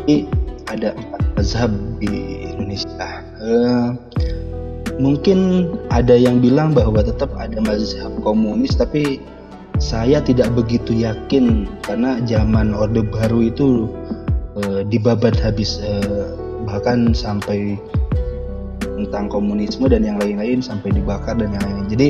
ini 0.08 0.28
ada 0.72 0.96
empat 0.96 1.22
mazhab 1.36 1.72
di 2.00 2.48
Indonesia. 2.48 3.24
Uh, 3.44 3.96
mungkin 5.02 5.66
ada 5.90 6.14
yang 6.14 6.38
bilang 6.38 6.78
bahwa 6.78 7.02
tetap 7.02 7.34
ada 7.34 7.58
mazhab 7.66 8.14
komunis 8.22 8.78
tapi 8.78 9.18
saya 9.82 10.22
tidak 10.22 10.54
begitu 10.54 10.94
yakin 10.94 11.66
karena 11.82 12.22
zaman 12.30 12.78
Orde 12.78 13.02
Baru 13.02 13.50
itu 13.50 13.90
uh, 14.62 14.86
dibabat 14.86 15.34
habis 15.42 15.82
uh, 15.82 16.38
bahkan 16.70 17.18
sampai 17.18 17.82
tentang 19.02 19.26
komunisme 19.34 19.90
dan 19.90 20.06
yang 20.06 20.22
lain-lain 20.22 20.62
sampai 20.62 20.94
dibakar 20.94 21.34
dan 21.34 21.50
yang 21.50 21.64
lain-lain. 21.66 21.90
Jadi 21.90 22.08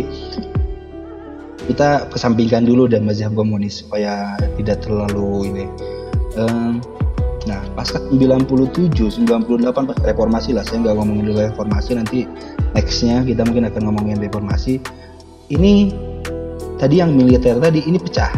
kita 1.72 2.12
kesampingkan 2.12 2.68
dulu 2.68 2.92
dan 2.92 3.08
mazhab 3.08 3.32
komunis 3.32 3.80
supaya 3.80 4.36
tidak 4.60 4.84
terlalu 4.84 5.56
ini. 5.56 5.66
Um, 6.36 6.84
Nah, 7.50 7.66
pasca 7.74 7.98
97, 8.14 8.94
98 8.94 9.74
pas 9.74 9.98
reformasi 10.06 10.54
lah, 10.54 10.62
saya 10.62 10.86
nggak 10.86 10.94
ngomongin 10.94 11.26
dulu 11.34 11.42
reformasi, 11.42 11.98
nanti 11.98 12.30
nextnya 12.78 13.26
kita 13.26 13.42
mungkin 13.42 13.66
akan 13.66 13.82
ngomongin 13.90 14.22
reformasi. 14.22 14.78
Ini 15.50 15.90
tadi 16.78 17.02
yang 17.02 17.18
militer 17.18 17.58
tadi 17.58 17.82
ini 17.90 17.98
pecah. 17.98 18.30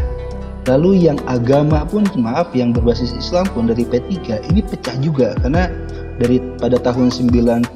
Lalu 0.64 1.12
yang 1.12 1.20
agama 1.28 1.84
pun 1.84 2.08
maaf 2.16 2.56
yang 2.56 2.72
berbasis 2.72 3.12
Islam 3.20 3.44
pun 3.52 3.68
dari 3.68 3.84
P3 3.84 4.48
ini 4.48 4.64
pecah 4.64 4.96
juga 5.04 5.36
karena 5.44 5.68
dari 6.24 6.40
pada 6.56 6.80
tahun 6.80 7.12
99 7.12 7.76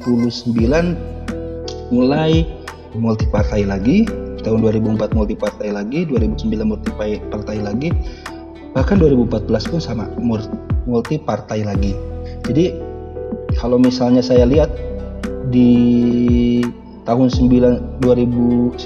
mulai 1.92 2.48
multi 2.96 3.28
partai 3.28 3.68
lagi, 3.68 4.08
tahun 4.40 4.64
2004 4.64 5.12
multi 5.12 5.36
partai 5.36 5.76
lagi, 5.76 6.08
2009 6.08 6.64
multi 6.64 6.88
partai 7.28 7.60
lagi, 7.60 7.92
bahkan 8.72 9.00
2014 9.00 9.70
pun 9.70 9.80
sama 9.80 10.08
multi 10.88 11.16
partai 11.20 11.64
lagi. 11.64 11.92
Jadi 12.44 12.72
kalau 13.56 13.80
misalnya 13.80 14.20
saya 14.20 14.44
lihat 14.44 14.68
di 15.48 16.60
tahun 17.08 17.32
9, 17.32 18.04
2099 18.04 18.76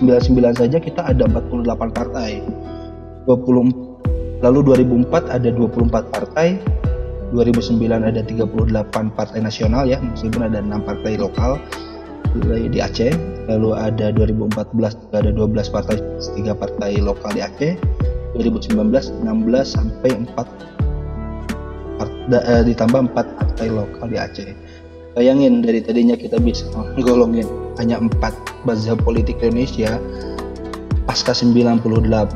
saja 0.54 0.78
kita 0.78 1.02
ada 1.02 1.26
48 1.26 1.90
partai. 1.90 2.38
20 3.26 4.42
lalu 4.42 4.58
2004 4.62 5.34
ada 5.34 5.48
24 5.50 6.14
partai. 6.14 6.58
2009 7.32 8.12
ada 8.12 8.20
38 8.20 9.16
partai 9.16 9.40
nasional 9.40 9.88
ya, 9.88 9.96
meskipun 10.04 10.52
ada 10.52 10.60
6 10.60 10.84
partai 10.84 11.16
lokal 11.16 11.56
di 12.44 12.76
Aceh. 12.76 13.08
Lalu 13.48 13.72
ada 13.72 14.12
2014 14.12 15.16
ada 15.16 15.30
12 15.32 15.72
partai, 15.72 15.96
3 15.96 16.52
partai 16.52 17.00
lokal 17.00 17.32
di 17.32 17.40
Aceh. 17.40 17.72
2019 18.42 19.22
16 19.22 19.22
sampai 19.62 20.11
4 20.12 20.72
uh, 22.30 22.62
ditambah 22.66 23.00
empat 23.11 23.26
partai 23.38 23.66
lokal 23.70 24.06
di 24.08 24.18
Aceh. 24.18 24.50
Bayangin 25.12 25.61
dari 25.61 25.84
tadinya 25.84 26.16
kita 26.16 26.40
bisa 26.40 26.64
menggolongin 26.72 27.44
hanya 27.76 28.00
empat 28.00 28.32
mazhab 28.64 28.96
politik 29.04 29.44
Indonesia 29.44 30.00
pasca 31.04 31.37
98 31.37 31.84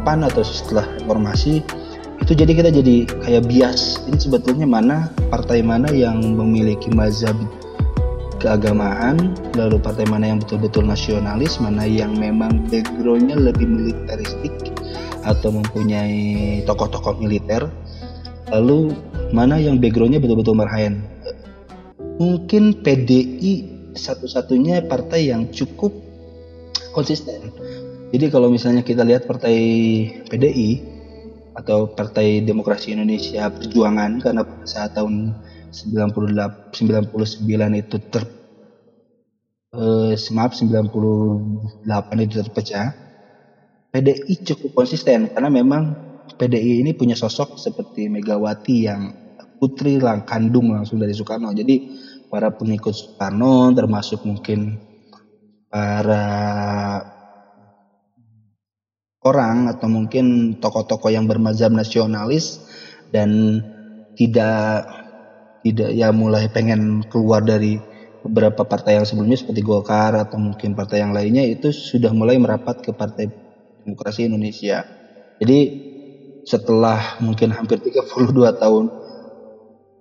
atau 0.04 0.42
setelah 0.44 0.84
reformasi 1.00 1.64
itu 2.20 2.32
jadi 2.32 2.52
kita 2.52 2.70
jadi 2.72 2.96
kayak 3.22 3.42
bias 3.48 4.02
ini 4.08 4.18
sebetulnya 4.18 4.66
mana 4.66 5.08
partai 5.30 5.62
mana 5.62 5.88
yang 5.92 6.20
memiliki 6.36 6.90
mazhab 6.92 7.36
keagamaan 8.42 9.32
lalu 9.56 9.80
partai 9.80 10.04
mana 10.10 10.34
yang 10.34 10.38
betul-betul 10.42 10.84
nasionalis 10.84 11.56
mana 11.62 11.88
yang 11.88 12.12
memang 12.18 12.66
backgroundnya 12.68 13.38
lebih 13.38 13.68
militeristik 13.68 14.52
atau 15.26 15.50
mempunyai 15.50 16.62
tokoh-tokoh 16.62 17.18
militer 17.18 17.66
lalu 18.54 18.95
mana 19.35 19.59
yang 19.59 19.83
backgroundnya 19.83 20.23
betul-betul 20.23 20.54
marhaen 20.54 21.02
mungkin 22.23 22.78
PDI 22.80 23.76
satu-satunya 23.97 24.85
partai 24.87 25.33
yang 25.33 25.49
cukup 25.50 25.92
konsisten. 26.92 27.52
Jadi 28.12 28.33
kalau 28.33 28.49
misalnya 28.49 28.80
kita 28.80 29.02
lihat 29.04 29.28
partai 29.28 29.56
PDI 30.30 30.97
atau 31.56 31.88
Partai 31.88 32.45
Demokrasi 32.45 32.92
Indonesia 32.92 33.49
Perjuangan 33.49 34.21
karena 34.21 34.45
saat 34.68 34.92
tahun 34.92 35.33
98 35.73 36.73
99 36.73 37.80
itu 37.80 37.97
ter 38.12 38.25
eh, 39.73 40.12
maaf 40.37 40.52
98 40.52 42.25
itu 42.28 42.35
terpecah 42.45 42.92
PDI 43.96 44.44
cukup 44.44 44.84
konsisten 44.84 45.32
karena 45.32 45.48
memang 45.48 45.96
PDI 46.36 46.84
ini 46.84 46.92
punya 46.92 47.16
sosok 47.16 47.56
seperti 47.56 48.12
Megawati 48.12 48.76
yang 48.84 49.08
putri 49.56 49.96
lang 49.96 50.28
kandung 50.28 50.68
langsung 50.68 51.00
dari 51.00 51.16
Soekarno. 51.16 51.48
Jadi 51.56 51.96
para 52.28 52.52
pengikut 52.52 52.92
Soekarno 52.92 53.72
termasuk 53.72 54.20
mungkin 54.28 54.76
para 55.72 56.28
orang 59.24 59.72
atau 59.72 59.88
mungkin 59.88 60.60
tokoh-tokoh 60.60 61.08
yang 61.08 61.24
bermazhab 61.24 61.72
nasionalis 61.72 62.60
dan 63.16 63.64
tidak 64.12 64.92
tidak 65.64 65.88
ya 65.96 66.12
mulai 66.12 66.52
pengen 66.52 67.00
keluar 67.08 67.40
dari 67.40 67.80
beberapa 68.28 68.68
partai 68.68 69.00
yang 69.00 69.08
sebelumnya 69.08 69.40
seperti 69.40 69.64
Golkar 69.64 70.12
atau 70.20 70.36
mungkin 70.36 70.76
partai 70.76 71.00
yang 71.00 71.16
lainnya 71.16 71.48
itu 71.48 71.72
sudah 71.72 72.12
mulai 72.12 72.36
merapat 72.36 72.84
ke 72.84 72.92
Partai 72.92 73.45
Demokrasi 73.87 74.26
Indonesia. 74.26 74.83
Jadi 75.38 75.61
setelah 76.43 77.23
mungkin 77.23 77.55
hampir 77.55 77.78
32 77.78 78.35
tahun 78.59 78.85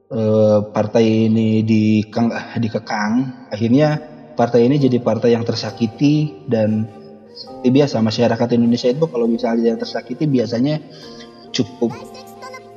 eh, 0.10 0.60
partai 0.74 1.30
ini 1.30 1.62
dikang, 1.62 2.34
dikekang, 2.58 3.14
akhirnya 3.54 4.02
partai 4.34 4.66
ini 4.66 4.82
jadi 4.82 4.98
partai 4.98 5.38
yang 5.38 5.46
tersakiti 5.46 6.46
dan 6.50 6.90
seperti 7.36 7.70
biasa 7.70 8.02
masyarakat 8.02 8.48
Indonesia 8.58 8.90
itu 8.90 9.06
kalau 9.06 9.30
misalnya 9.30 9.76
yang 9.76 9.80
tersakiti 9.80 10.26
biasanya 10.26 10.82
cukup 11.54 11.94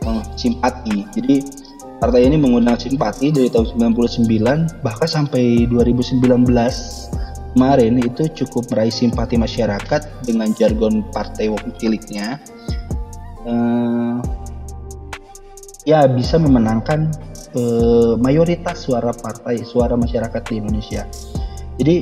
eh, 0.05 0.23
simpati. 0.37 1.09
Jadi 1.17 1.37
partai 2.05 2.29
ini 2.29 2.37
mengundang 2.37 2.77
simpati 2.77 3.33
dari 3.33 3.49
tahun 3.49 3.97
99 3.97 4.85
bahkan 4.85 5.09
sampai 5.09 5.65
2019 5.73 6.21
kemarin 7.59 7.99
itu 7.99 8.31
cukup 8.47 8.71
meraih 8.71 8.95
simpati 8.95 9.35
masyarakat 9.35 10.23
dengan 10.23 10.55
jargon 10.55 11.03
partai 11.11 11.51
ciliknya. 11.83 12.39
Uh, 13.43 14.23
ya 15.83 16.07
bisa 16.07 16.39
memenangkan 16.39 17.11
uh, 17.59 18.15
mayoritas 18.15 18.87
suara 18.87 19.11
partai, 19.11 19.67
suara 19.67 19.99
masyarakat 19.99 20.39
di 20.47 20.55
Indonesia. 20.63 21.03
Jadi 21.83 21.97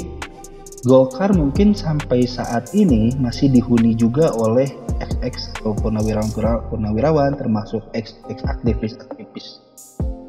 Golkar 0.85 1.33
mungkin 1.33 1.73
sampai 1.73 2.29
saat 2.29 2.77
ini 2.77 3.17
masih 3.17 3.49
dihuni 3.49 3.97
juga 3.97 4.31
oleh 4.37 4.69
ex-ex 5.01 5.51
atau 5.59 5.75
purnawirawan, 5.75 7.33
termasuk 7.35 7.83
ex-ex 7.97 8.45
aktivis-aktivis 8.45 9.65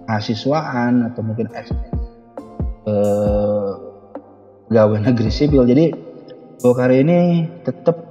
mahasiswaan 0.08 1.12
atau 1.12 1.22
mungkin 1.22 1.52
ex 1.54 1.70
eh, 2.90 3.72
pegawai 4.68 5.00
negeri 5.12 5.32
sipil. 5.32 5.64
Jadi 5.68 5.92
Golkar 6.58 6.90
ini 6.90 7.46
tetap 7.62 8.02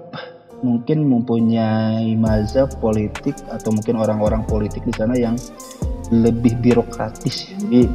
mungkin 0.63 1.05
mempunyai 1.05 2.15
mazhab 2.15 2.71
politik 2.79 3.35
atau 3.51 3.75
mungkin 3.75 3.99
orang-orang 3.99 4.47
politik 4.47 4.87
di 4.87 4.95
sana 4.95 5.19
yang 5.19 5.35
lebih 6.15 6.55
birokratis. 6.63 7.51
Jadi 7.59 7.91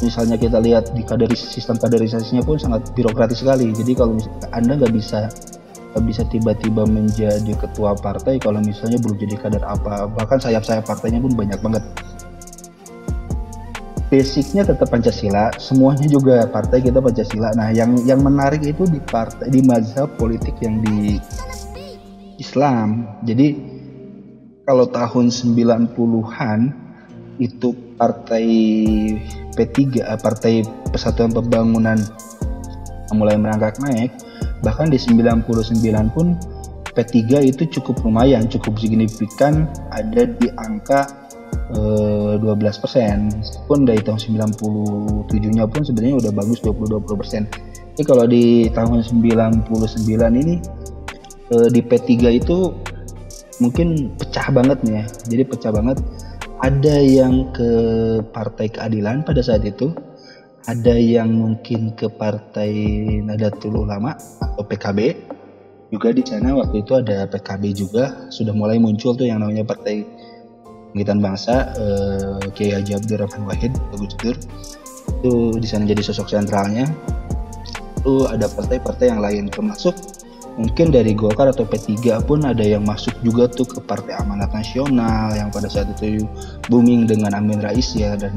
misalnya 0.00 0.36
kita 0.40 0.58
lihat 0.60 0.92
di 0.96 1.04
kaderis 1.04 1.44
sistem 1.44 1.76
kaderisasinya 1.76 2.40
pun 2.40 2.56
sangat 2.56 2.88
birokratis 2.96 3.44
sekali 3.44 3.68
jadi 3.76 3.92
kalau 3.92 4.16
anda 4.56 4.80
nggak 4.80 4.92
bisa 4.96 5.28
nggak 5.92 6.04
bisa 6.08 6.22
tiba-tiba 6.32 6.88
menjadi 6.88 7.52
ketua 7.52 7.92
partai 7.98 8.40
kalau 8.40 8.64
misalnya 8.64 8.96
belum 8.96 9.16
jadi 9.20 9.36
kader 9.36 9.64
apa 9.64 10.08
bahkan 10.16 10.40
sayap-sayap 10.40 10.88
partainya 10.88 11.20
pun 11.20 11.36
banyak 11.36 11.60
banget 11.60 11.84
basicnya 14.10 14.66
tetap 14.66 14.90
Pancasila 14.90 15.54
semuanya 15.56 16.10
juga 16.10 16.42
partai 16.50 16.82
kita 16.82 16.98
Pancasila. 16.98 17.54
Nah 17.54 17.70
yang 17.70 17.94
yang 18.02 18.20
menarik 18.20 18.60
itu 18.66 18.82
di 18.90 18.98
partai 18.98 19.48
di 19.48 19.62
mazhab 19.62 20.18
politik 20.18 20.58
yang 20.58 20.82
di 20.82 21.16
Islam. 22.42 23.06
Jadi 23.22 23.54
kalau 24.66 24.90
tahun 24.90 25.30
90-an 25.30 26.60
itu 27.40 27.72
partai 27.96 28.46
P3 29.54 29.78
eh, 30.02 30.18
Partai 30.20 30.66
Persatuan 30.90 31.30
Pembangunan 31.30 31.96
mulai 33.14 33.38
merangkak 33.38 33.78
naik. 33.78 34.10
Bahkan 34.66 34.92
di 34.92 34.98
99 34.98 35.46
pun 36.12 36.34
P3 36.90 37.46
itu 37.46 37.62
cukup 37.78 38.02
lumayan 38.02 38.50
cukup 38.50 38.74
signifikan 38.76 39.70
ada 39.94 40.26
di 40.26 40.50
angka 40.58 41.29
12 41.70 42.82
persen. 42.82 43.30
Pun 43.66 43.86
dari 43.86 44.02
tahun 44.02 44.18
97 44.18 45.54
nya 45.54 45.64
pun 45.70 45.82
sebenarnya 45.86 46.16
udah 46.18 46.32
bagus 46.34 46.58
20-20 46.62 47.20
persen. 47.20 47.42
Jadi 47.94 48.04
kalau 48.06 48.24
di 48.26 48.66
tahun 48.72 49.04
99 49.04 49.70
ini 50.42 50.54
eh, 51.52 51.68
di 51.70 51.80
P3 51.84 52.10
itu 52.32 52.58
mungkin 53.60 54.16
pecah 54.16 54.48
banget 54.50 54.78
nih 54.82 54.94
ya. 55.02 55.04
Jadi 55.30 55.42
pecah 55.46 55.72
banget. 55.74 55.98
Ada 56.60 57.00
yang 57.00 57.48
ke 57.56 57.70
Partai 58.36 58.68
Keadilan 58.68 59.24
pada 59.24 59.40
saat 59.40 59.64
itu, 59.64 59.96
ada 60.68 60.92
yang 60.92 61.32
mungkin 61.32 61.96
ke 61.96 62.12
Partai 62.12 62.68
Nadatul 63.24 63.80
Ulama 63.80 64.12
atau 64.16 64.60
PKB. 64.68 65.00
Juga 65.88 66.12
di 66.12 66.22
sana 66.22 66.54
waktu 66.54 66.84
itu 66.84 66.92
ada 67.00 67.24
PKB 67.26 67.64
juga, 67.72 68.28
sudah 68.28 68.52
mulai 68.52 68.76
muncul 68.76 69.16
tuh 69.16 69.24
yang 69.24 69.40
namanya 69.40 69.64
Partai 69.64 70.04
Kebangkitan 70.90 71.22
Bangsa, 71.22 71.70
eh, 71.78 72.50
Kiai 72.50 72.74
Haji 72.74 72.98
Abdurrahman 72.98 73.46
Wahid, 73.46 73.72
Gus 73.94 74.14
Dur. 74.18 74.36
Itu 75.22 75.54
di 75.54 75.66
sana 75.70 75.86
jadi 75.86 76.02
sosok 76.02 76.26
sentralnya. 76.26 76.86
Lalu 78.02 78.26
ada 78.26 78.46
partai-partai 78.50 79.06
yang 79.12 79.22
lain 79.22 79.46
termasuk 79.52 79.94
mungkin 80.58 80.90
dari 80.90 81.14
Golkar 81.14 81.52
atau 81.52 81.62
P3 81.62 82.26
pun 82.26 82.42
ada 82.42 82.64
yang 82.64 82.82
masuk 82.82 83.14
juga 83.22 83.46
tuh 83.46 83.68
ke 83.68 83.78
Partai 83.80 84.18
Amanat 84.18 84.50
Nasional 84.50 85.30
yang 85.36 85.48
pada 85.54 85.70
saat 85.70 85.86
itu 85.94 86.26
booming 86.66 87.06
dengan 87.06 87.38
Amin 87.38 87.62
Rais 87.62 87.94
ya 87.94 88.18
dan 88.18 88.34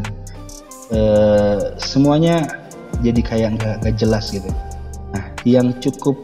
uh, 0.93 1.73
semuanya 1.81 2.45
jadi 3.01 3.21
kayak 3.23 3.49
nggak 3.57 3.95
jelas 3.97 4.29
gitu. 4.29 4.47
Nah, 5.15 5.25
yang 5.43 5.73
cukup 5.81 6.15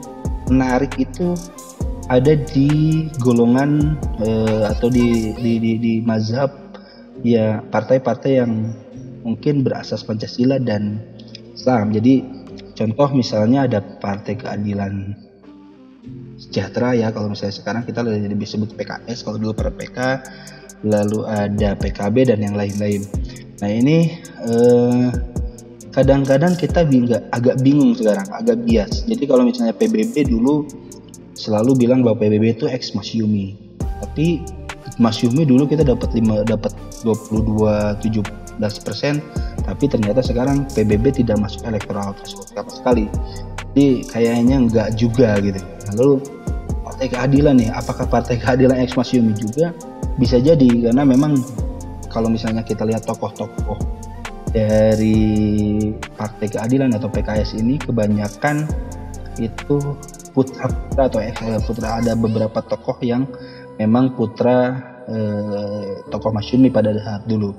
menarik 0.48 0.94
itu 1.02 1.34
ada 2.10 2.34
di 2.34 3.06
golongan 3.22 3.96
uh, 4.22 4.70
atau 4.74 4.90
di 4.90 5.34
di 5.38 5.62
di, 5.62 5.72
di 5.78 5.94
mazhab 6.02 6.50
ya 7.22 7.62
partai-partai 7.70 8.32
yang 8.42 8.74
mungkin 9.22 9.62
berasas 9.62 10.02
Pancasila 10.02 10.58
dan 10.58 10.98
Islam. 11.54 11.94
Jadi 11.94 12.26
contoh 12.74 13.12
misalnya 13.14 13.68
ada 13.70 13.80
Partai 13.84 14.40
Keadilan 14.40 15.14
sejahtera 16.40 16.96
ya 16.96 17.12
kalau 17.12 17.36
misalnya 17.36 17.56
sekarang 17.60 17.84
kita 17.84 18.00
lebih 18.00 18.40
disebut 18.40 18.72
PKS 18.80 19.28
kalau 19.28 19.38
dulu 19.38 19.52
per 19.52 19.76
PK 19.76 20.00
lalu 20.88 21.28
ada 21.28 21.76
PKB 21.76 22.32
dan 22.32 22.40
yang 22.40 22.56
lain-lain 22.56 23.04
nah 23.60 23.68
ini 23.68 24.24
eh, 24.48 25.08
kadang-kadang 25.92 26.56
kita 26.56 26.88
agak 27.36 27.60
bingung 27.60 27.92
sekarang 27.92 28.24
agak 28.32 28.64
bias 28.64 29.04
jadi 29.04 29.24
kalau 29.28 29.44
misalnya 29.44 29.76
PBB 29.76 30.32
dulu 30.32 30.64
selalu 31.40 31.88
bilang 31.88 32.04
bahwa 32.04 32.20
PBB 32.20 32.60
itu 32.60 32.66
ex 32.68 32.92
Masyumi. 32.92 33.56
Tapi 33.80 34.44
Masyumi 35.00 35.48
dulu 35.48 35.64
kita 35.64 35.88
dapat 35.88 36.12
5 36.12 36.44
dapat 36.44 36.76
22 37.08 38.04
17 38.04 38.28
persen 38.60 39.24
tapi 39.64 39.88
ternyata 39.88 40.20
sekarang 40.20 40.68
PBB 40.76 41.24
tidak 41.24 41.40
masuk 41.40 41.64
elektoral 41.64 42.12
threshold 42.20 42.52
sama 42.52 42.72
sekali. 42.76 43.06
Jadi 43.72 44.04
kayaknya 44.12 44.56
enggak 44.60 44.90
juga 45.00 45.40
gitu. 45.40 45.64
Lalu 45.96 46.20
partai 46.84 47.08
keadilan 47.08 47.56
nih 47.56 47.70
apakah 47.72 48.04
partai 48.12 48.36
keadilan 48.36 48.76
ex 48.84 49.00
Masyumi 49.00 49.32
juga? 49.40 49.72
Bisa 50.20 50.36
jadi 50.44 50.92
karena 50.92 51.08
memang 51.08 51.40
kalau 52.12 52.28
misalnya 52.28 52.68
kita 52.68 52.84
lihat 52.84 53.08
tokoh-tokoh 53.08 53.80
dari 54.52 55.94
partai 56.18 56.50
keadilan 56.50 56.92
atau 56.98 57.08
PKS 57.08 57.56
ini 57.56 57.78
kebanyakan 57.80 58.66
itu 59.40 59.78
putra 60.40 60.72
putra 60.72 61.12
atau 61.12 61.20
ex 61.20 61.36
putra. 61.68 62.00
Ada 62.00 62.16
beberapa 62.16 62.64
tokoh 62.64 62.96
yang 63.04 63.28
memang 63.76 64.16
putra 64.16 64.80
eh, 65.12 66.00
tokoh 66.08 66.32
Masyumi 66.32 66.72
pada 66.72 66.96
saat 66.96 67.28
dulu. 67.28 67.52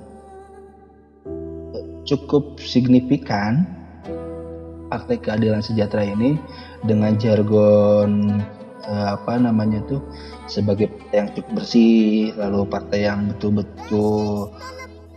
Cukup 2.09 2.57
signifikan 2.57 3.69
Partai 4.89 5.21
Keadilan 5.21 5.61
Sejahtera 5.61 6.09
ini 6.09 6.41
dengan 6.89 7.21
jargon 7.21 8.41
eh, 8.89 9.09
apa 9.13 9.37
namanya 9.37 9.85
tuh 9.85 10.01
sebagai 10.49 10.89
partai 10.89 11.17
yang 11.21 11.29
cukup 11.37 11.53
bersih, 11.61 12.33
lalu 12.41 12.65
partai 12.65 13.05
yang 13.05 13.29
betul-betul 13.29 14.57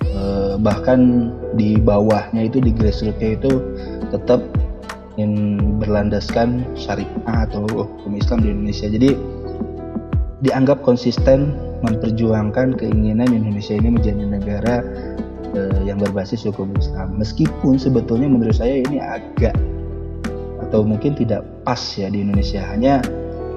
eh, 0.03 0.55
bahkan 0.59 1.31
di 1.55 1.79
bawahnya 1.79 2.51
itu 2.51 2.59
di 2.59 2.75
grassrootsnya 2.75 3.39
itu 3.39 3.51
tetap 4.11 4.43
ingin 5.17 5.77
berlandaskan 5.77 6.65
syariah 6.73 7.09
atau 7.27 7.65
hukum 7.69 8.17
Islam 8.17 8.41
di 8.41 8.49
Indonesia. 8.49 8.87
Jadi 8.89 9.09
dianggap 10.43 10.83
konsisten 10.83 11.55
memperjuangkan 11.83 12.79
keinginan 12.79 13.29
Indonesia 13.31 13.75
ini 13.75 13.93
menjadi 13.93 14.23
negara 14.23 14.75
uh, 15.53 15.81
yang 15.85 15.99
berbasis 16.01 16.47
hukum 16.47 16.73
Islam. 16.75 17.19
Meskipun 17.19 17.77
sebetulnya 17.77 18.27
menurut 18.27 18.57
saya 18.57 18.81
ini 18.81 18.97
agak 18.99 19.55
atau 20.69 20.81
mungkin 20.81 21.13
tidak 21.13 21.45
pas 21.67 21.79
ya 21.93 22.09
di 22.09 22.25
Indonesia. 22.25 22.65
Hanya 22.65 23.03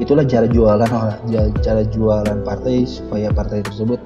itulah 0.02 0.28
cara 0.28 0.44
jualan 0.44 0.90
cara 1.64 1.82
jualan 1.88 2.38
partai 2.44 2.84
supaya 2.84 3.32
partai 3.32 3.64
tersebut 3.64 3.96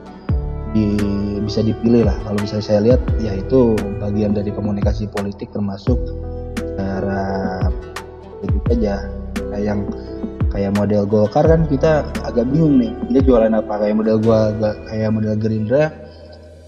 di, 0.71 0.95
bisa 1.43 1.67
dipilih 1.67 2.07
lah. 2.07 2.17
Kalau 2.23 2.39
misalnya 2.39 2.65
saya 2.65 2.81
lihat 2.87 3.01
ya 3.19 3.35
itu 3.35 3.75
bagian 3.99 4.31
dari 4.31 4.55
komunikasi 4.55 5.11
politik 5.11 5.51
termasuk 5.51 5.99
aja. 8.71 9.07
Kayak 9.51 9.65
yang 9.67 9.81
kayak 10.51 10.73
model 10.79 11.03
Golkar 11.07 11.45
kan 11.47 11.67
kita 11.67 12.07
agak 12.23 12.47
bingung 12.51 12.79
nih. 12.79 12.93
Dia 13.11 13.23
jualan 13.23 13.53
apa? 13.55 13.83
Kayak 13.83 13.97
model 13.99 14.17
gua 14.23 14.55
kayak 14.91 15.11
model 15.11 15.35
Gerindra 15.39 15.91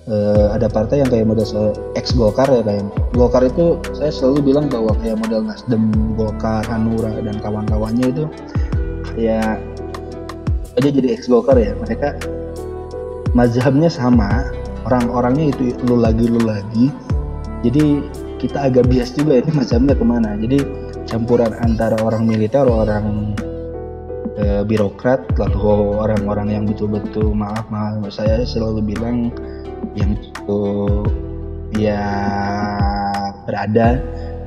uh, 0.08 0.54
ada 0.54 0.66
partai 0.66 1.02
yang 1.04 1.10
kayak 1.10 1.26
model 1.28 1.46
ex 1.94 2.14
Golkar 2.14 2.48
ya 2.50 2.62
kayak 2.64 2.86
Golkar 3.14 3.42
itu 3.46 3.78
saya 3.94 4.10
selalu 4.10 4.54
bilang 4.54 4.66
bahwa 4.66 4.96
kayak 4.98 5.20
model 5.20 5.46
Nasdem, 5.46 5.92
Golkar, 6.18 6.64
Hanura 6.66 7.12
dan 7.22 7.36
kawan-kawannya 7.38 8.06
itu 8.10 8.24
kayak 9.14 9.60
aja 10.80 10.88
jadi 10.88 11.08
ex 11.14 11.28
Golkar 11.28 11.58
ya. 11.60 11.76
Mereka 11.76 12.18
mazhabnya 13.36 13.88
sama 13.92 14.50
orang-orangnya 14.88 15.52
itu 15.54 15.76
lu 15.86 16.00
lagi 16.00 16.26
lu 16.26 16.40
lagi. 16.42 16.90
Jadi 17.62 18.02
kita 18.42 18.66
agak 18.66 18.90
bias 18.90 19.14
juga 19.14 19.38
ini 19.38 19.50
mazhabnya 19.54 19.94
ke 19.94 20.02
mana. 20.02 20.34
Jadi 20.34 20.58
campuran 21.12 21.52
antara 21.60 22.00
orang 22.00 22.24
militer 22.24 22.64
orang 22.64 23.36
e, 24.40 24.64
birokrat 24.64 25.20
lalu 25.36 26.00
orang-orang 26.00 26.48
yang 26.56 26.64
betul-betul 26.64 27.36
maaf 27.36 27.68
maaf 27.68 28.00
saya 28.08 28.40
selalu 28.48 28.96
bilang 28.96 29.28
yang 29.92 30.16
itu 30.16 30.64
ya 31.76 32.00
berada 33.44 34.00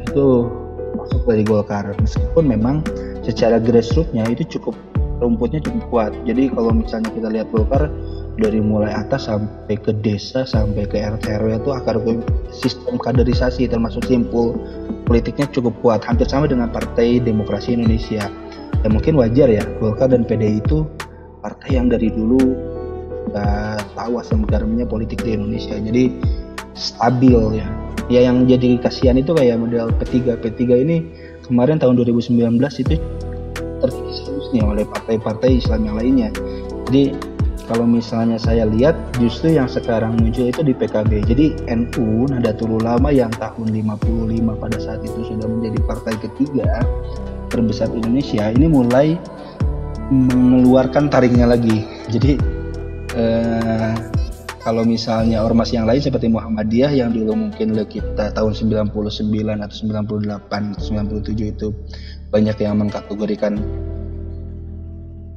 itu 0.06 0.49
masuk 0.95 1.21
dari 1.28 1.43
Golkar. 1.43 1.86
Meskipun 1.99 2.43
memang 2.47 2.75
secara 3.21 3.60
grassrootsnya 3.60 4.25
itu 4.32 4.58
cukup 4.58 4.75
rumputnya 5.19 5.62
cukup 5.63 5.84
kuat. 5.91 6.12
Jadi 6.23 6.51
kalau 6.51 6.71
misalnya 6.71 7.10
kita 7.12 7.28
lihat 7.30 7.47
Golkar 7.51 7.91
dari 8.36 8.60
mulai 8.60 8.91
atas 8.91 9.32
sampai 9.32 9.80
ke 9.80 9.95
desa 10.04 10.43
sampai 10.43 10.84
ke 10.84 11.00
RT 11.00 11.24
RW 11.39 11.56
itu 11.56 11.71
akar 11.71 11.95
sistem 12.52 13.00
kaderisasi 13.00 13.71
termasuk 13.71 14.04
simpul 14.04 14.60
politiknya 15.08 15.48
cukup 15.56 15.71
kuat 15.80 16.02
hampir 16.04 16.28
sama 16.28 16.52
dengan 16.52 16.67
Partai 16.67 17.24
Demokrasi 17.24 17.80
Indonesia. 17.80 18.28
Ya 18.84 18.88
mungkin 18.91 19.15
wajar 19.15 19.48
ya 19.48 19.63
Golkar 19.80 20.12
dan 20.12 20.28
PDI 20.28 20.60
itu 20.60 20.84
partai 21.39 21.80
yang 21.80 21.88
dari 21.88 22.12
dulu 22.12 22.54
uh, 23.32 23.80
tahu 23.95 24.19
asam 24.19 24.43
garamnya 24.43 24.84
politik 24.84 25.24
di 25.24 25.39
Indonesia. 25.39 25.80
Jadi 25.80 26.12
stabil 26.76 27.63
ya. 27.63 27.67
Ya 28.06 28.30
yang 28.30 28.45
jadi 28.45 28.78
kasihan 28.78 29.17
itu 29.17 29.34
kayak 29.34 29.58
model 29.58 29.89
P3 29.98 30.38
P3 30.38 30.62
ini 30.86 30.98
kemarin 31.48 31.82
tahun 31.82 31.98
2019 31.98 32.38
itu 32.62 32.95
terus 33.82 34.45
nih 34.54 34.62
oleh 34.62 34.86
partai-partai 34.86 35.58
Islam 35.58 35.89
yang 35.89 35.95
lainnya. 35.98 36.30
Jadi 36.86 37.17
kalau 37.65 37.86
misalnya 37.89 38.38
saya 38.38 38.69
lihat 38.69 38.93
justru 39.17 39.58
yang 39.58 39.65
sekarang 39.65 40.21
muncul 40.21 40.45
itu 40.45 40.62
di 40.62 40.73
PKB. 40.73 41.25
Jadi 41.25 41.45
NU 41.65 42.30
Nahdlatul 42.30 42.78
Ulama 42.78 43.10
yang 43.10 43.34
tahun 43.41 43.73
55 43.73 44.62
pada 44.62 44.78
saat 44.78 45.01
itu 45.01 45.19
sudah 45.25 45.49
menjadi 45.49 45.80
partai 45.89 46.13
ketiga 46.21 46.86
terbesar 47.49 47.89
Indonesia 47.93 48.51
ini 48.54 48.67
mulai 48.69 49.17
mengeluarkan 50.13 51.10
taringnya 51.10 51.49
lagi. 51.49 51.82
Jadi 52.13 52.38
eh, 53.17 53.93
kalau 54.62 54.82
misalnya 54.82 55.45
ormas 55.45 55.69
yang 55.73 55.86
lain 55.86 56.01
seperti 56.01 56.30
Muhammadiyah 56.30 56.93
yang 56.93 57.13
dulu 57.13 57.49
mungkin 57.49 57.73
kita 57.86 58.34
tahun 58.34 58.54
99 58.54 58.89
atau 59.62 59.75
98 59.78 60.41
97 60.82 61.54
itu 61.54 61.69
banyak 62.34 62.58
yang 62.62 62.82
mengkategorikan 62.82 63.62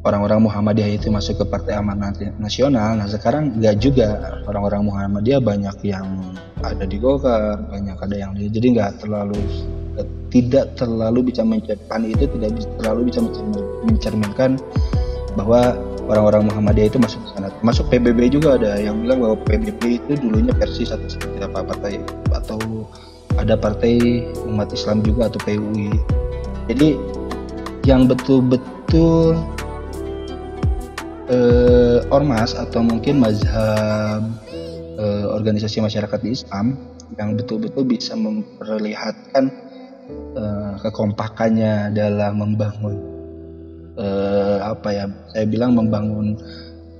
orang-orang 0.06 0.46
Muhammadiyah 0.46 0.94
itu 0.94 1.10
masuk 1.10 1.42
ke 1.42 1.44
Partai 1.48 1.74
Amanat 1.78 2.20
Nasional. 2.38 2.98
Nah 2.98 3.06
sekarang 3.10 3.58
nggak 3.58 3.82
juga 3.82 4.38
orang-orang 4.46 4.86
Muhammadiyah 4.86 5.42
banyak 5.42 5.76
yang 5.82 6.06
ada 6.62 6.84
di 6.86 6.98
Golkar, 6.98 7.58
banyak 7.70 7.98
ada 7.98 8.16
yang 8.16 8.34
di, 8.34 8.50
jadi 8.50 8.66
nggak 8.78 9.02
terlalu 9.02 9.38
tidak 10.30 10.78
terlalu 10.78 11.32
bisa 11.34 11.42
mencerminkan 11.42 12.06
itu 12.06 12.24
tidak 12.38 12.50
terlalu 12.78 13.10
bisa 13.10 13.20
mencerminkan 13.82 14.50
bahwa 15.34 15.74
orang-orang 16.06 16.46
Muhammadiyah 16.46 16.88
itu 16.94 16.98
masuk 17.02 17.20
ke 17.26 17.28
sana. 17.34 17.50
Masuk 17.66 17.90
PBB 17.90 18.38
juga 18.38 18.56
ada 18.56 18.78
yang 18.78 19.02
bilang 19.02 19.22
bahwa 19.22 19.36
PBB 19.44 20.02
itu 20.02 20.12
dulunya 20.18 20.54
versi 20.56 20.86
satu 20.86 21.04
seperti 21.10 21.42
apa 21.42 21.62
partai 21.66 22.00
atau 22.32 22.58
ada 23.38 23.54
partai 23.54 24.24
umat 24.46 24.70
Islam 24.74 25.02
juga 25.02 25.30
atau 25.30 25.38
PUI. 25.46 25.90
Jadi 26.70 26.98
yang 27.86 28.10
betul-betul 28.10 29.38
uh, 31.30 31.98
ormas 32.12 32.56
atau 32.56 32.80
mungkin 32.84 33.20
mazhab 33.20 34.22
uh, 34.98 35.26
organisasi 35.36 35.80
masyarakat 35.80 36.18
di 36.24 36.34
Islam 36.34 36.76
yang 37.16 37.36
betul-betul 37.36 37.88
bisa 37.88 38.16
memperlihatkan 38.16 39.48
uh, 40.36 40.74
kekompakannya 40.82 41.92
dalam 41.92 42.40
membangun 42.40 42.94
uh, 43.96 44.72
apa 44.72 44.88
ya 44.92 45.04
saya 45.32 45.46
bilang 45.48 45.76
membangun 45.76 46.36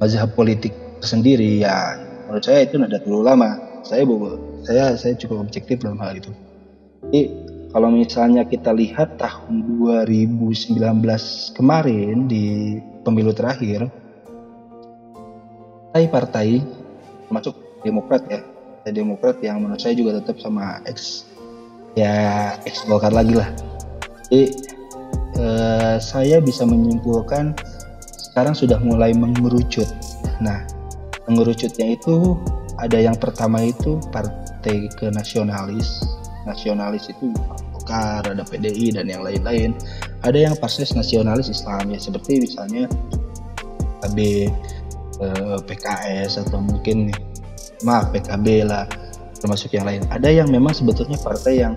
mazhab 0.01 0.33
politik 0.33 0.73
sendiri 1.01 1.63
ya 1.63 2.09
menurut 2.29 2.45
saya 2.45 2.69
itu 2.69 2.77
nada 2.77 3.01
terlalu 3.01 3.25
lama. 3.25 3.51
Saya 3.89 4.05
saya 4.69 4.85
saya 5.01 5.15
cukup 5.17 5.49
objektif 5.49 5.81
dalam 5.81 5.97
hal 6.03 6.21
itu. 6.21 6.29
Jadi 7.09 7.23
kalau 7.73 7.89
misalnya 7.89 8.45
kita 8.45 8.73
lihat 8.77 9.17
tahun 9.17 9.81
2019 9.81 10.77
kemarin 11.57 12.29
di 12.29 12.77
pemilu 13.01 13.33
terakhir 13.33 13.89
partai-partai 16.07 16.63
termasuk 17.27 17.55
Demokrat 17.83 18.23
ya. 18.31 18.43
Demokrat 18.89 19.43
yang 19.43 19.61
menurut 19.61 19.83
saya 19.83 19.93
juga 19.99 20.23
tetap 20.23 20.39
sama 20.39 20.81
X. 20.87 21.27
Ya 21.99 22.55
X 22.67 22.87
Golkar 22.87 23.11
lagi 23.11 23.35
lah. 23.35 23.51
Jadi 24.31 24.55
eh, 25.39 25.97
saya 25.99 26.39
bisa 26.39 26.63
menyimpulkan 26.63 27.55
sekarang 28.15 28.55
sudah 28.55 28.79
mulai 28.79 29.11
mengerucut. 29.15 29.87
Nah 30.39 30.63
mengerucutnya 31.27 31.99
itu 31.99 32.39
ada 32.79 32.99
yang 32.99 33.19
pertama 33.19 33.63
itu 33.63 33.99
partai 34.15 34.89
ke 34.95 35.11
nasionalis 35.11 36.07
nasionalis 36.47 37.13
itu 37.13 37.35
Golkar 37.75 38.25
ada 38.25 38.43
PDI 38.43 38.95
dan 38.95 39.11
yang 39.11 39.23
lain-lain. 39.23 39.75
Ada 40.25 40.51
yang 40.51 40.55
partai 40.59 40.87
nasionalis 40.95 41.51
Islam 41.53 41.93
ya 41.93 41.99
seperti 42.01 42.43
misalnya 42.43 42.91
KB 44.03 44.49
eh, 45.23 45.59
PKS 45.63 46.47
atau 46.49 46.63
mungkin 46.63 47.13
maaf 47.87 48.11
PKB 48.11 48.67
lah 48.67 48.87
termasuk 49.39 49.75
yang 49.75 49.87
lain. 49.87 50.03
Ada 50.11 50.31
yang 50.31 50.51
memang 50.51 50.75
sebetulnya 50.75 51.19
partai 51.23 51.63
yang 51.63 51.75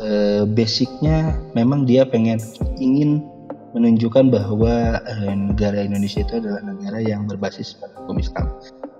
eh, 0.00 0.44
basicnya 0.46 1.34
memang 1.56 1.84
dia 1.88 2.06
pengen 2.06 2.38
ingin 2.78 3.24
menunjukkan 3.76 4.32
bahwa 4.32 5.04
eh, 5.04 5.34
negara 5.36 5.84
Indonesia 5.84 6.24
itu 6.24 6.40
adalah 6.40 6.64
negara 6.64 6.98
yang 7.04 7.28
berbasis 7.28 7.76
pada 7.76 7.92
hukum 8.00 8.16
Islam 8.16 8.48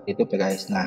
itu 0.04 0.22
PKS 0.28 0.68
nah 0.68 0.86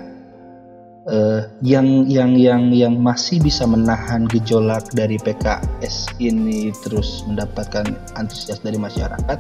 eh, 1.10 1.42
yang 1.66 2.06
yang 2.06 2.38
yang 2.38 2.70
yang 2.70 2.94
masih 3.02 3.42
bisa 3.42 3.66
menahan 3.66 4.30
gejolak 4.30 4.86
dari 4.94 5.18
PKS 5.18 6.14
ini 6.22 6.70
terus 6.86 7.26
mendapatkan 7.26 7.90
antusias 8.14 8.62
dari 8.62 8.78
masyarakat 8.78 9.40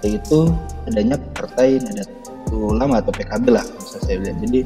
yaitu 0.00 0.48
adanya 0.88 1.20
partai 1.36 1.80
Nahdlatul 1.80 2.23
ulama 2.54 3.02
atau 3.02 3.10
PKB 3.10 3.44
lah 3.50 3.64
bisa 3.78 3.98
saya 4.02 4.16
bilang. 4.22 4.38
Jadi 4.42 4.60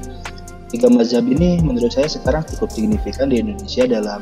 tiga 0.68 0.88
mazhab 0.92 1.24
ini 1.24 1.60
menurut 1.64 1.88
saya 1.88 2.08
sekarang 2.08 2.44
cukup 2.54 2.68
signifikan 2.72 3.32
di 3.32 3.40
Indonesia 3.40 3.88
dalam 3.88 4.20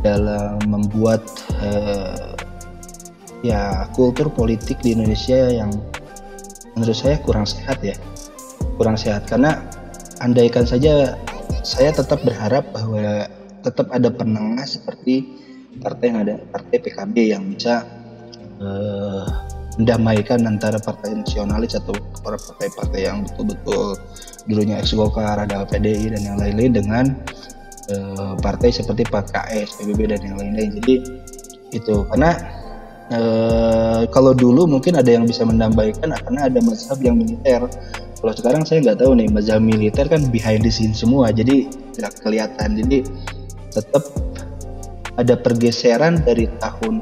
dalam 0.00 0.58
membuat 0.66 1.22
uh, 1.62 2.34
ya 3.46 3.86
kultur 3.94 4.28
politik 4.32 4.80
di 4.82 4.96
Indonesia 4.96 5.36
yang 5.50 5.70
menurut 6.74 6.96
saya 6.96 7.20
kurang 7.22 7.46
sehat 7.46 7.78
ya. 7.84 7.94
Kurang 8.80 8.96
sehat. 8.96 9.28
Karena 9.28 9.60
andaikan 10.20 10.64
saja 10.64 11.16
saya 11.60 11.92
tetap 11.92 12.24
berharap 12.24 12.64
bahwa 12.72 13.28
tetap 13.60 13.92
ada 13.92 14.08
penengah 14.08 14.64
seperti 14.64 15.28
partai 15.80 16.04
yang 16.12 16.18
ada 16.24 16.34
partai 16.48 16.76
PKB 16.80 17.16
yang 17.36 17.42
bisa 17.52 17.84
uh, 18.60 19.49
mendamaikan 19.78 20.42
antara 20.48 20.82
partai 20.82 21.14
nasionalis 21.14 21.78
atau 21.78 21.94
partai-partai 22.24 23.00
yang 23.06 23.22
betul-betul 23.28 23.94
dulunya 24.50 24.80
ex 24.82 24.96
Golkar, 24.96 25.38
ada 25.38 25.62
PDI 25.68 26.10
dan 26.16 26.22
yang 26.26 26.36
lain-lain 26.40 26.72
dengan 26.74 27.04
uh, 27.94 28.34
partai 28.40 28.74
seperti 28.74 29.06
PKS, 29.06 29.78
PBB 29.78 30.10
dan 30.10 30.20
yang 30.26 30.36
lain-lain. 30.40 30.70
Jadi 30.82 30.94
itu 31.70 31.94
karena 32.10 32.34
uh, 33.14 34.02
kalau 34.10 34.34
dulu 34.34 34.66
mungkin 34.66 34.98
ada 34.98 35.10
yang 35.10 35.28
bisa 35.28 35.46
mendamaikan 35.46 36.10
karena 36.10 36.50
ada 36.50 36.58
mazhab 36.64 36.98
yang 36.98 37.18
militer. 37.18 37.62
Kalau 38.20 38.32
sekarang 38.36 38.68
saya 38.68 38.84
nggak 38.84 39.00
tahu 39.00 39.16
nih 39.16 39.28
mazhab 39.32 39.64
militer 39.64 40.04
kan 40.10 40.26
behind 40.28 40.66
the 40.66 40.72
scene 40.72 40.92
semua, 40.92 41.32
jadi 41.32 41.70
tidak 41.96 42.20
kelihatan. 42.20 42.76
Jadi 42.76 43.06
tetap 43.70 44.02
ada 45.16 45.34
pergeseran 45.36 46.20
dari 46.24 46.48
tahun 46.58 47.00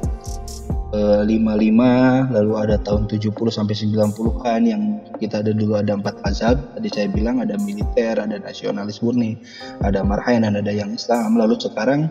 55 1.24 1.28
eh, 1.28 2.18
lalu 2.34 2.52
ada 2.58 2.76
tahun 2.82 3.06
70 3.10 3.32
sampai 3.48 3.74
90-an 3.74 4.60
yang 4.66 4.82
kita 5.18 5.42
ada 5.42 5.52
dulu 5.54 5.78
ada 5.78 5.96
empat 5.96 6.20
mazhab. 6.24 6.56
Tadi 6.74 6.88
saya 6.90 7.08
bilang 7.10 7.42
ada 7.42 7.54
militer 7.60 8.18
ada 8.18 8.36
nasionalis 8.38 9.00
murni 9.02 9.38
ada 9.82 10.02
marhain 10.02 10.42
dan 10.42 10.58
ada 10.58 10.72
yang 10.72 10.90
Islam. 10.92 11.38
Lalu 11.38 11.58
sekarang 11.58 12.10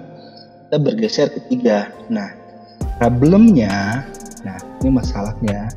kita 0.68 0.78
bergeser 0.80 1.28
ke 1.32 1.40
tiga. 1.52 1.92
Nah 2.10 2.32
problemnya 2.98 4.06
nah 4.48 4.58
ini 4.84 4.90
masalahnya. 4.94 5.68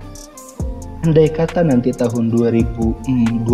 Andai 1.00 1.32
kata 1.32 1.64
nanti 1.64 1.96
tahun 1.96 2.28
2024 2.28 3.48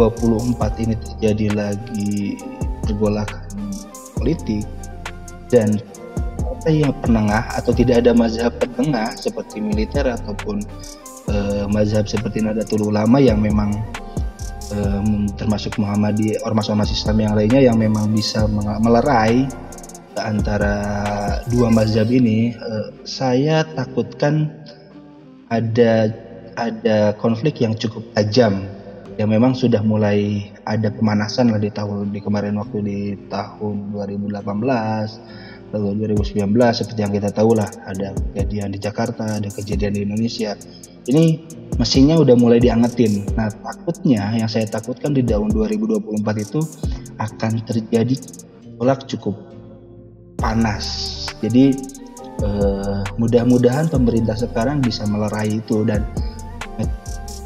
ini 0.83 0.95
terjadi 0.99 1.47
lagi 1.55 2.35
pergolakan 2.83 3.71
politik 4.19 4.67
dan 5.47 5.79
partai 6.67 6.83
yang 6.83 6.99
penengah 6.99 7.47
atau 7.55 7.71
tidak 7.71 8.03
ada 8.03 8.11
mazhab 8.11 8.51
penengah 8.59 9.15
seperti 9.15 9.63
militer 9.63 10.03
ataupun 10.03 10.59
uh, 11.31 11.71
mazhab 11.71 12.11
seperti 12.11 12.43
Nadatul 12.43 12.91
Ulama 12.91 13.23
yang 13.23 13.39
memang 13.39 13.71
um, 14.75 15.31
termasuk 15.39 15.79
Muhammadiyah 15.79 16.43
ormas-ormas 16.43 16.91
Islam 16.91 17.23
yang 17.23 17.39
lainnya 17.39 17.71
yang 17.71 17.79
memang 17.79 18.11
bisa 18.11 18.51
melerai 18.83 19.47
antara 20.19 20.75
dua 21.55 21.71
mazhab 21.71 22.11
ini 22.11 22.51
uh, 22.59 22.91
saya 23.07 23.63
takutkan 23.79 24.51
ada 25.55 26.11
ada 26.59 27.15
konflik 27.23 27.63
yang 27.63 27.79
cukup 27.79 28.03
tajam 28.19 28.67
yang 29.23 29.31
memang 29.31 29.55
sudah 29.55 29.87
mulai 29.87 30.51
ada 30.67 30.91
pemanasan 30.91 31.55
lah 31.55 31.63
di 31.63 31.71
tahun 31.71 32.11
di 32.11 32.19
kemarin 32.19 32.59
waktu 32.59 32.79
di 32.83 32.99
tahun 33.31 33.95
2018 33.95 35.46
lalu 35.75 36.07
2019 36.07 36.47
seperti 36.71 37.01
yang 37.03 37.13
kita 37.15 37.31
tahu 37.35 37.59
lah 37.59 37.67
ada 37.87 38.15
kejadian 38.33 38.75
di 38.75 38.79
Jakarta 38.79 39.43
ada 39.43 39.49
kejadian 39.51 39.93
di 39.97 40.01
Indonesia. 40.07 40.55
Ini 41.07 41.25
mesinnya 41.79 42.19
udah 42.19 42.35
mulai 42.35 42.59
diangetin. 42.59 43.27
Nah 43.39 43.51
takutnya 43.51 44.35
yang 44.35 44.51
saya 44.51 44.67
takutkan 44.67 45.15
di 45.15 45.23
tahun 45.23 45.55
2024 45.55 46.03
itu 46.43 46.61
akan 47.19 47.53
terjadi 47.67 48.15
tolak 48.79 49.07
cukup 49.07 49.35
panas. 50.39 50.87
Jadi 51.43 51.75
eh, 52.43 53.01
mudah-mudahan 53.19 53.91
pemerintah 53.91 54.35
sekarang 54.35 54.83
bisa 54.83 55.07
melerai 55.07 55.63
itu 55.63 55.87
dan 55.87 56.03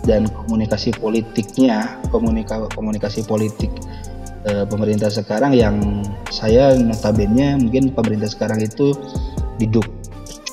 dan 0.08 0.24
komunikasi 0.32 0.96
politiknya 0.96 2.00
komunika 2.08 2.64
komunikasi 2.72 3.20
politik 3.28 3.68
e, 4.46 4.64
pemerintah 4.68 5.10
sekarang 5.12 5.52
yang 5.56 5.76
saya 6.32 6.76
notabene 6.76 7.58
mungkin 7.60 7.92
pemerintah 7.92 8.30
sekarang 8.30 8.60
itu 8.62 8.94
hidup 9.60 9.84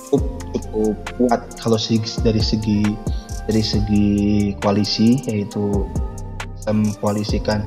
cukup 0.10 0.24
cukup 0.56 0.96
kuat 1.20 1.42
kalau 1.60 1.78
dari 2.24 2.42
segi 2.42 2.82
dari 3.48 3.64
segi 3.64 4.08
koalisi 4.60 5.24
yaitu 5.28 5.88
memkoalisikan 6.68 7.64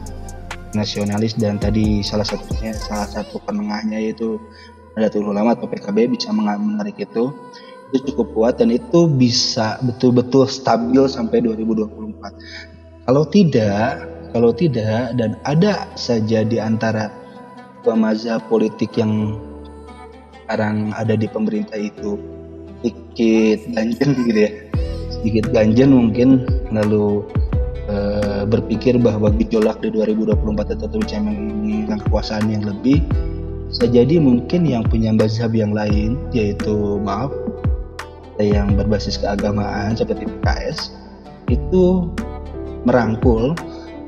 nasionalis 0.77 1.35
dan 1.41 1.57
tadi 1.57 2.05
salah 2.05 2.27
satunya 2.27 2.77
salah 2.77 3.09
satu 3.09 3.41
penengahnya 3.43 3.97
yaitu 3.97 4.37
Nadatul 4.95 5.31
Ulama 5.31 5.55
atau 5.55 5.71
PKB 5.71 6.13
bisa 6.13 6.35
menarik 6.35 6.99
itu 6.99 7.33
itu 7.91 8.15
cukup 8.15 8.29
kuat 8.35 8.55
dan 8.63 8.71
itu 8.71 9.11
bisa 9.11 9.79
betul-betul 9.83 10.47
stabil 10.47 11.03
sampai 11.11 11.43
2024. 11.43 13.07
Kalau 13.07 13.25
tidak, 13.27 14.07
kalau 14.31 14.55
tidak 14.55 15.15
dan 15.19 15.35
ada 15.47 15.87
saja 15.99 16.47
di 16.47 16.59
antara 16.63 17.11
pemaja 17.83 18.39
politik 18.47 18.95
yang 18.99 19.39
sekarang 20.45 20.91
ada 20.99 21.15
di 21.15 21.31
pemerintah 21.31 21.79
itu 21.79 22.19
sedikit 22.83 23.61
ganjen 23.75 24.11
gitu 24.27 24.41
ya. 24.41 24.53
Sedikit 25.11 25.45
ganjen 25.53 25.91
mungkin 25.93 26.29
lalu 26.75 27.23
e, 27.87 27.97
berpikir 28.49 28.97
bahwa 28.99 29.31
gejolak 29.37 29.79
di 29.85 29.93
2024 29.93 30.75
tetap 30.75 30.91
bisa 30.95 31.19
menginginkan 31.21 31.99
kekuasaan 32.07 32.51
yang 32.51 32.65
lebih 32.65 33.05
bisa 33.71 33.87
jadi 33.87 34.19
mungkin 34.19 34.67
yang 34.67 34.83
punya 34.83 35.15
mazhab 35.15 35.55
yang 35.55 35.71
lain 35.71 36.19
yaitu 36.35 36.99
maaf 37.07 37.31
yang 38.43 38.75
berbasis 38.75 39.21
keagamaan 39.21 39.95
seperti 39.95 40.27
PKS 40.27 40.91
itu 41.47 42.11
merangkul 42.83 43.55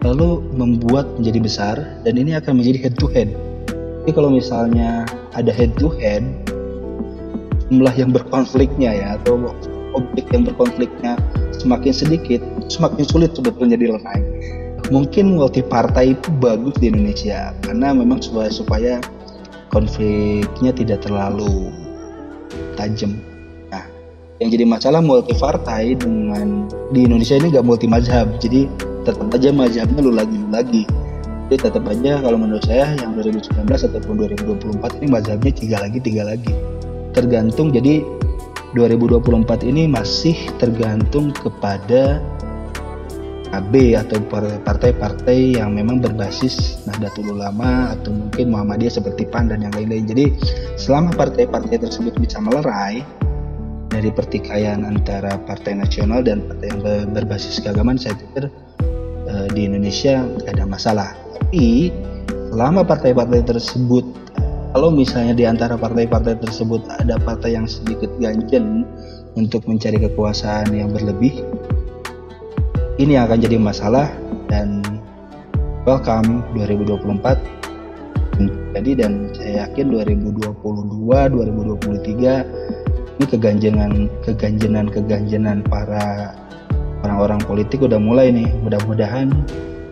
lalu 0.03 0.43
membuat 0.55 1.07
menjadi 1.19 1.39
besar 1.43 1.77
dan 2.03 2.15
ini 2.19 2.35
akan 2.35 2.59
menjadi 2.59 2.89
head 2.89 2.95
to 2.99 3.07
head. 3.11 3.31
Jadi 4.03 4.13
kalau 4.19 4.31
misalnya 4.35 5.07
ada 5.35 5.55
head 5.55 5.75
to 5.79 5.91
head 5.99 6.27
jumlah 7.71 7.95
yang 7.97 8.13
berkonfliknya 8.13 8.91
ya 8.93 9.09
atau 9.17 9.55
objek 9.97 10.29
yang 10.35 10.45
berkonfliknya 10.45 11.17
semakin 11.57 11.95
sedikit 11.95 12.41
semakin 12.69 13.05
sulit 13.07 13.31
sebetulnya 13.33 13.79
dilerai. 13.79 14.21
Mungkin 14.91 15.39
multi 15.39 15.65
partai 15.65 16.19
itu 16.19 16.29
bagus 16.43 16.77
di 16.83 16.93
Indonesia 16.93 17.55
karena 17.65 17.97
memang 17.97 18.21
supaya 18.21 18.51
supaya 18.53 18.95
konfliknya 19.73 20.75
tidak 20.75 21.07
terlalu 21.07 21.73
tajam 22.77 23.17
yang 24.43 24.51
jadi 24.51 24.67
masalah 24.67 24.99
multi 24.99 25.39
partai 25.39 25.95
dengan 25.95 26.67
di 26.91 27.07
Indonesia 27.07 27.39
ini 27.39 27.55
gak 27.55 27.63
multi 27.63 27.87
mazhab 27.87 28.27
jadi 28.43 28.67
tetap 29.03 29.29
aja 29.35 29.51
mazhabnya 29.51 30.01
lu 30.03 30.13
lagi 30.15 30.37
lu 30.39 30.49
lagi 30.51 30.83
jadi 31.51 31.69
tetap 31.69 31.85
aja 31.85 32.23
kalau 32.25 32.39
menurut 32.41 32.65
saya 32.65 32.97
yang 32.97 33.13
2019 33.19 33.69
ataupun 33.69 34.15
2024 34.25 34.99
ini 35.03 35.07
mazhabnya 35.11 35.53
tiga 35.53 35.77
lagi 35.85 35.99
tiga 36.01 36.23
lagi 36.25 36.53
tergantung 37.13 37.69
jadi 37.75 38.01
2024 38.73 39.69
ini 39.69 39.85
masih 39.85 40.37
tergantung 40.57 41.29
kepada 41.37 42.25
KB 43.53 44.01
atau 44.01 44.17
partai-partai 44.65 45.61
yang 45.61 45.77
memang 45.77 46.01
berbasis 46.01 46.81
Nahdlatul 46.89 47.37
Ulama 47.37 47.93
atau 47.93 48.09
mungkin 48.09 48.49
Muhammadiyah 48.49 48.97
seperti 48.97 49.29
PAN 49.29 49.53
dan 49.53 49.61
yang 49.61 49.77
lain-lain. 49.77 50.09
Jadi 50.09 50.25
selama 50.81 51.13
partai-partai 51.13 51.85
tersebut 51.85 52.17
bisa 52.17 52.41
melerai, 52.41 53.05
dari 53.93 54.09
pertikaian 54.09 54.89
antara 54.89 55.37
partai 55.45 55.77
nasional 55.77 56.25
dan 56.25 56.41
partai 56.49 56.73
yang 56.73 56.81
berbasis 57.13 57.61
keagamaan 57.61 58.01
saya 58.01 58.17
pikir 58.17 58.49
uh, 59.33 59.49
di 59.51 59.67
Indonesia 59.67 60.23
ada 60.47 60.69
masalah. 60.69 61.17
Tapi 61.41 61.89
selama 62.53 62.85
partai-partai 62.85 63.49
tersebut 63.49 64.05
kalau 64.73 64.89
misalnya 64.89 65.37
di 65.37 65.45
antara 65.45 65.77
partai-partai 65.77 66.41
tersebut 66.41 66.81
ada 67.01 67.21
partai 67.21 67.53
yang 67.57 67.69
sedikit 67.69 68.09
ganjen 68.21 68.85
untuk 69.37 69.69
mencari 69.69 69.97
kekuasaan 70.01 70.73
yang 70.73 70.89
berlebih 70.93 71.45
ini 72.97 73.17
akan 73.21 73.41
jadi 73.41 73.57
masalah 73.61 74.09
dan 74.49 74.81
welcome 75.85 76.41
2024 76.57 77.37
jadi 78.73 78.97
dan 78.97 79.29
saya 79.37 79.69
yakin 79.69 79.93
2022 79.93 80.57
2023 81.09 83.21
ini 83.21 83.25
keganjengan 83.29 84.09
keganjenan 84.25 84.89
keganjenan 84.89 85.61
para 85.69 86.33
orang-orang 87.03 87.43
politik 87.45 87.83
udah 87.83 87.99
mulai 87.99 88.31
nih 88.31 88.49
mudah-mudahan 88.63 89.31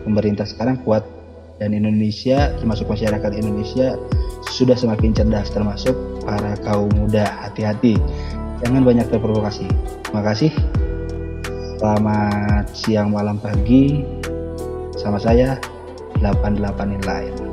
pemerintah 0.03 0.47
sekarang 0.47 0.79
kuat 0.81 1.05
dan 1.61 1.77
Indonesia 1.77 2.49
termasuk 2.57 2.89
masyarakat 2.89 3.31
Indonesia 3.37 3.93
sudah 4.49 4.73
semakin 4.73 5.13
cerdas 5.13 5.53
termasuk 5.53 5.93
para 6.25 6.57
kaum 6.65 6.89
muda. 6.97 7.29
Hati-hati. 7.45 7.97
Jangan 8.65 8.81
banyak 8.81 9.07
terprovokasi. 9.09 9.69
Terima 10.09 10.21
kasih. 10.25 10.51
Selamat 11.77 12.65
siang 12.73 13.13
malam 13.13 13.37
pagi. 13.37 14.05
Sama 14.97 15.17
saya 15.17 15.57
88 16.21 16.93
in 16.93 17.01
line 17.05 17.50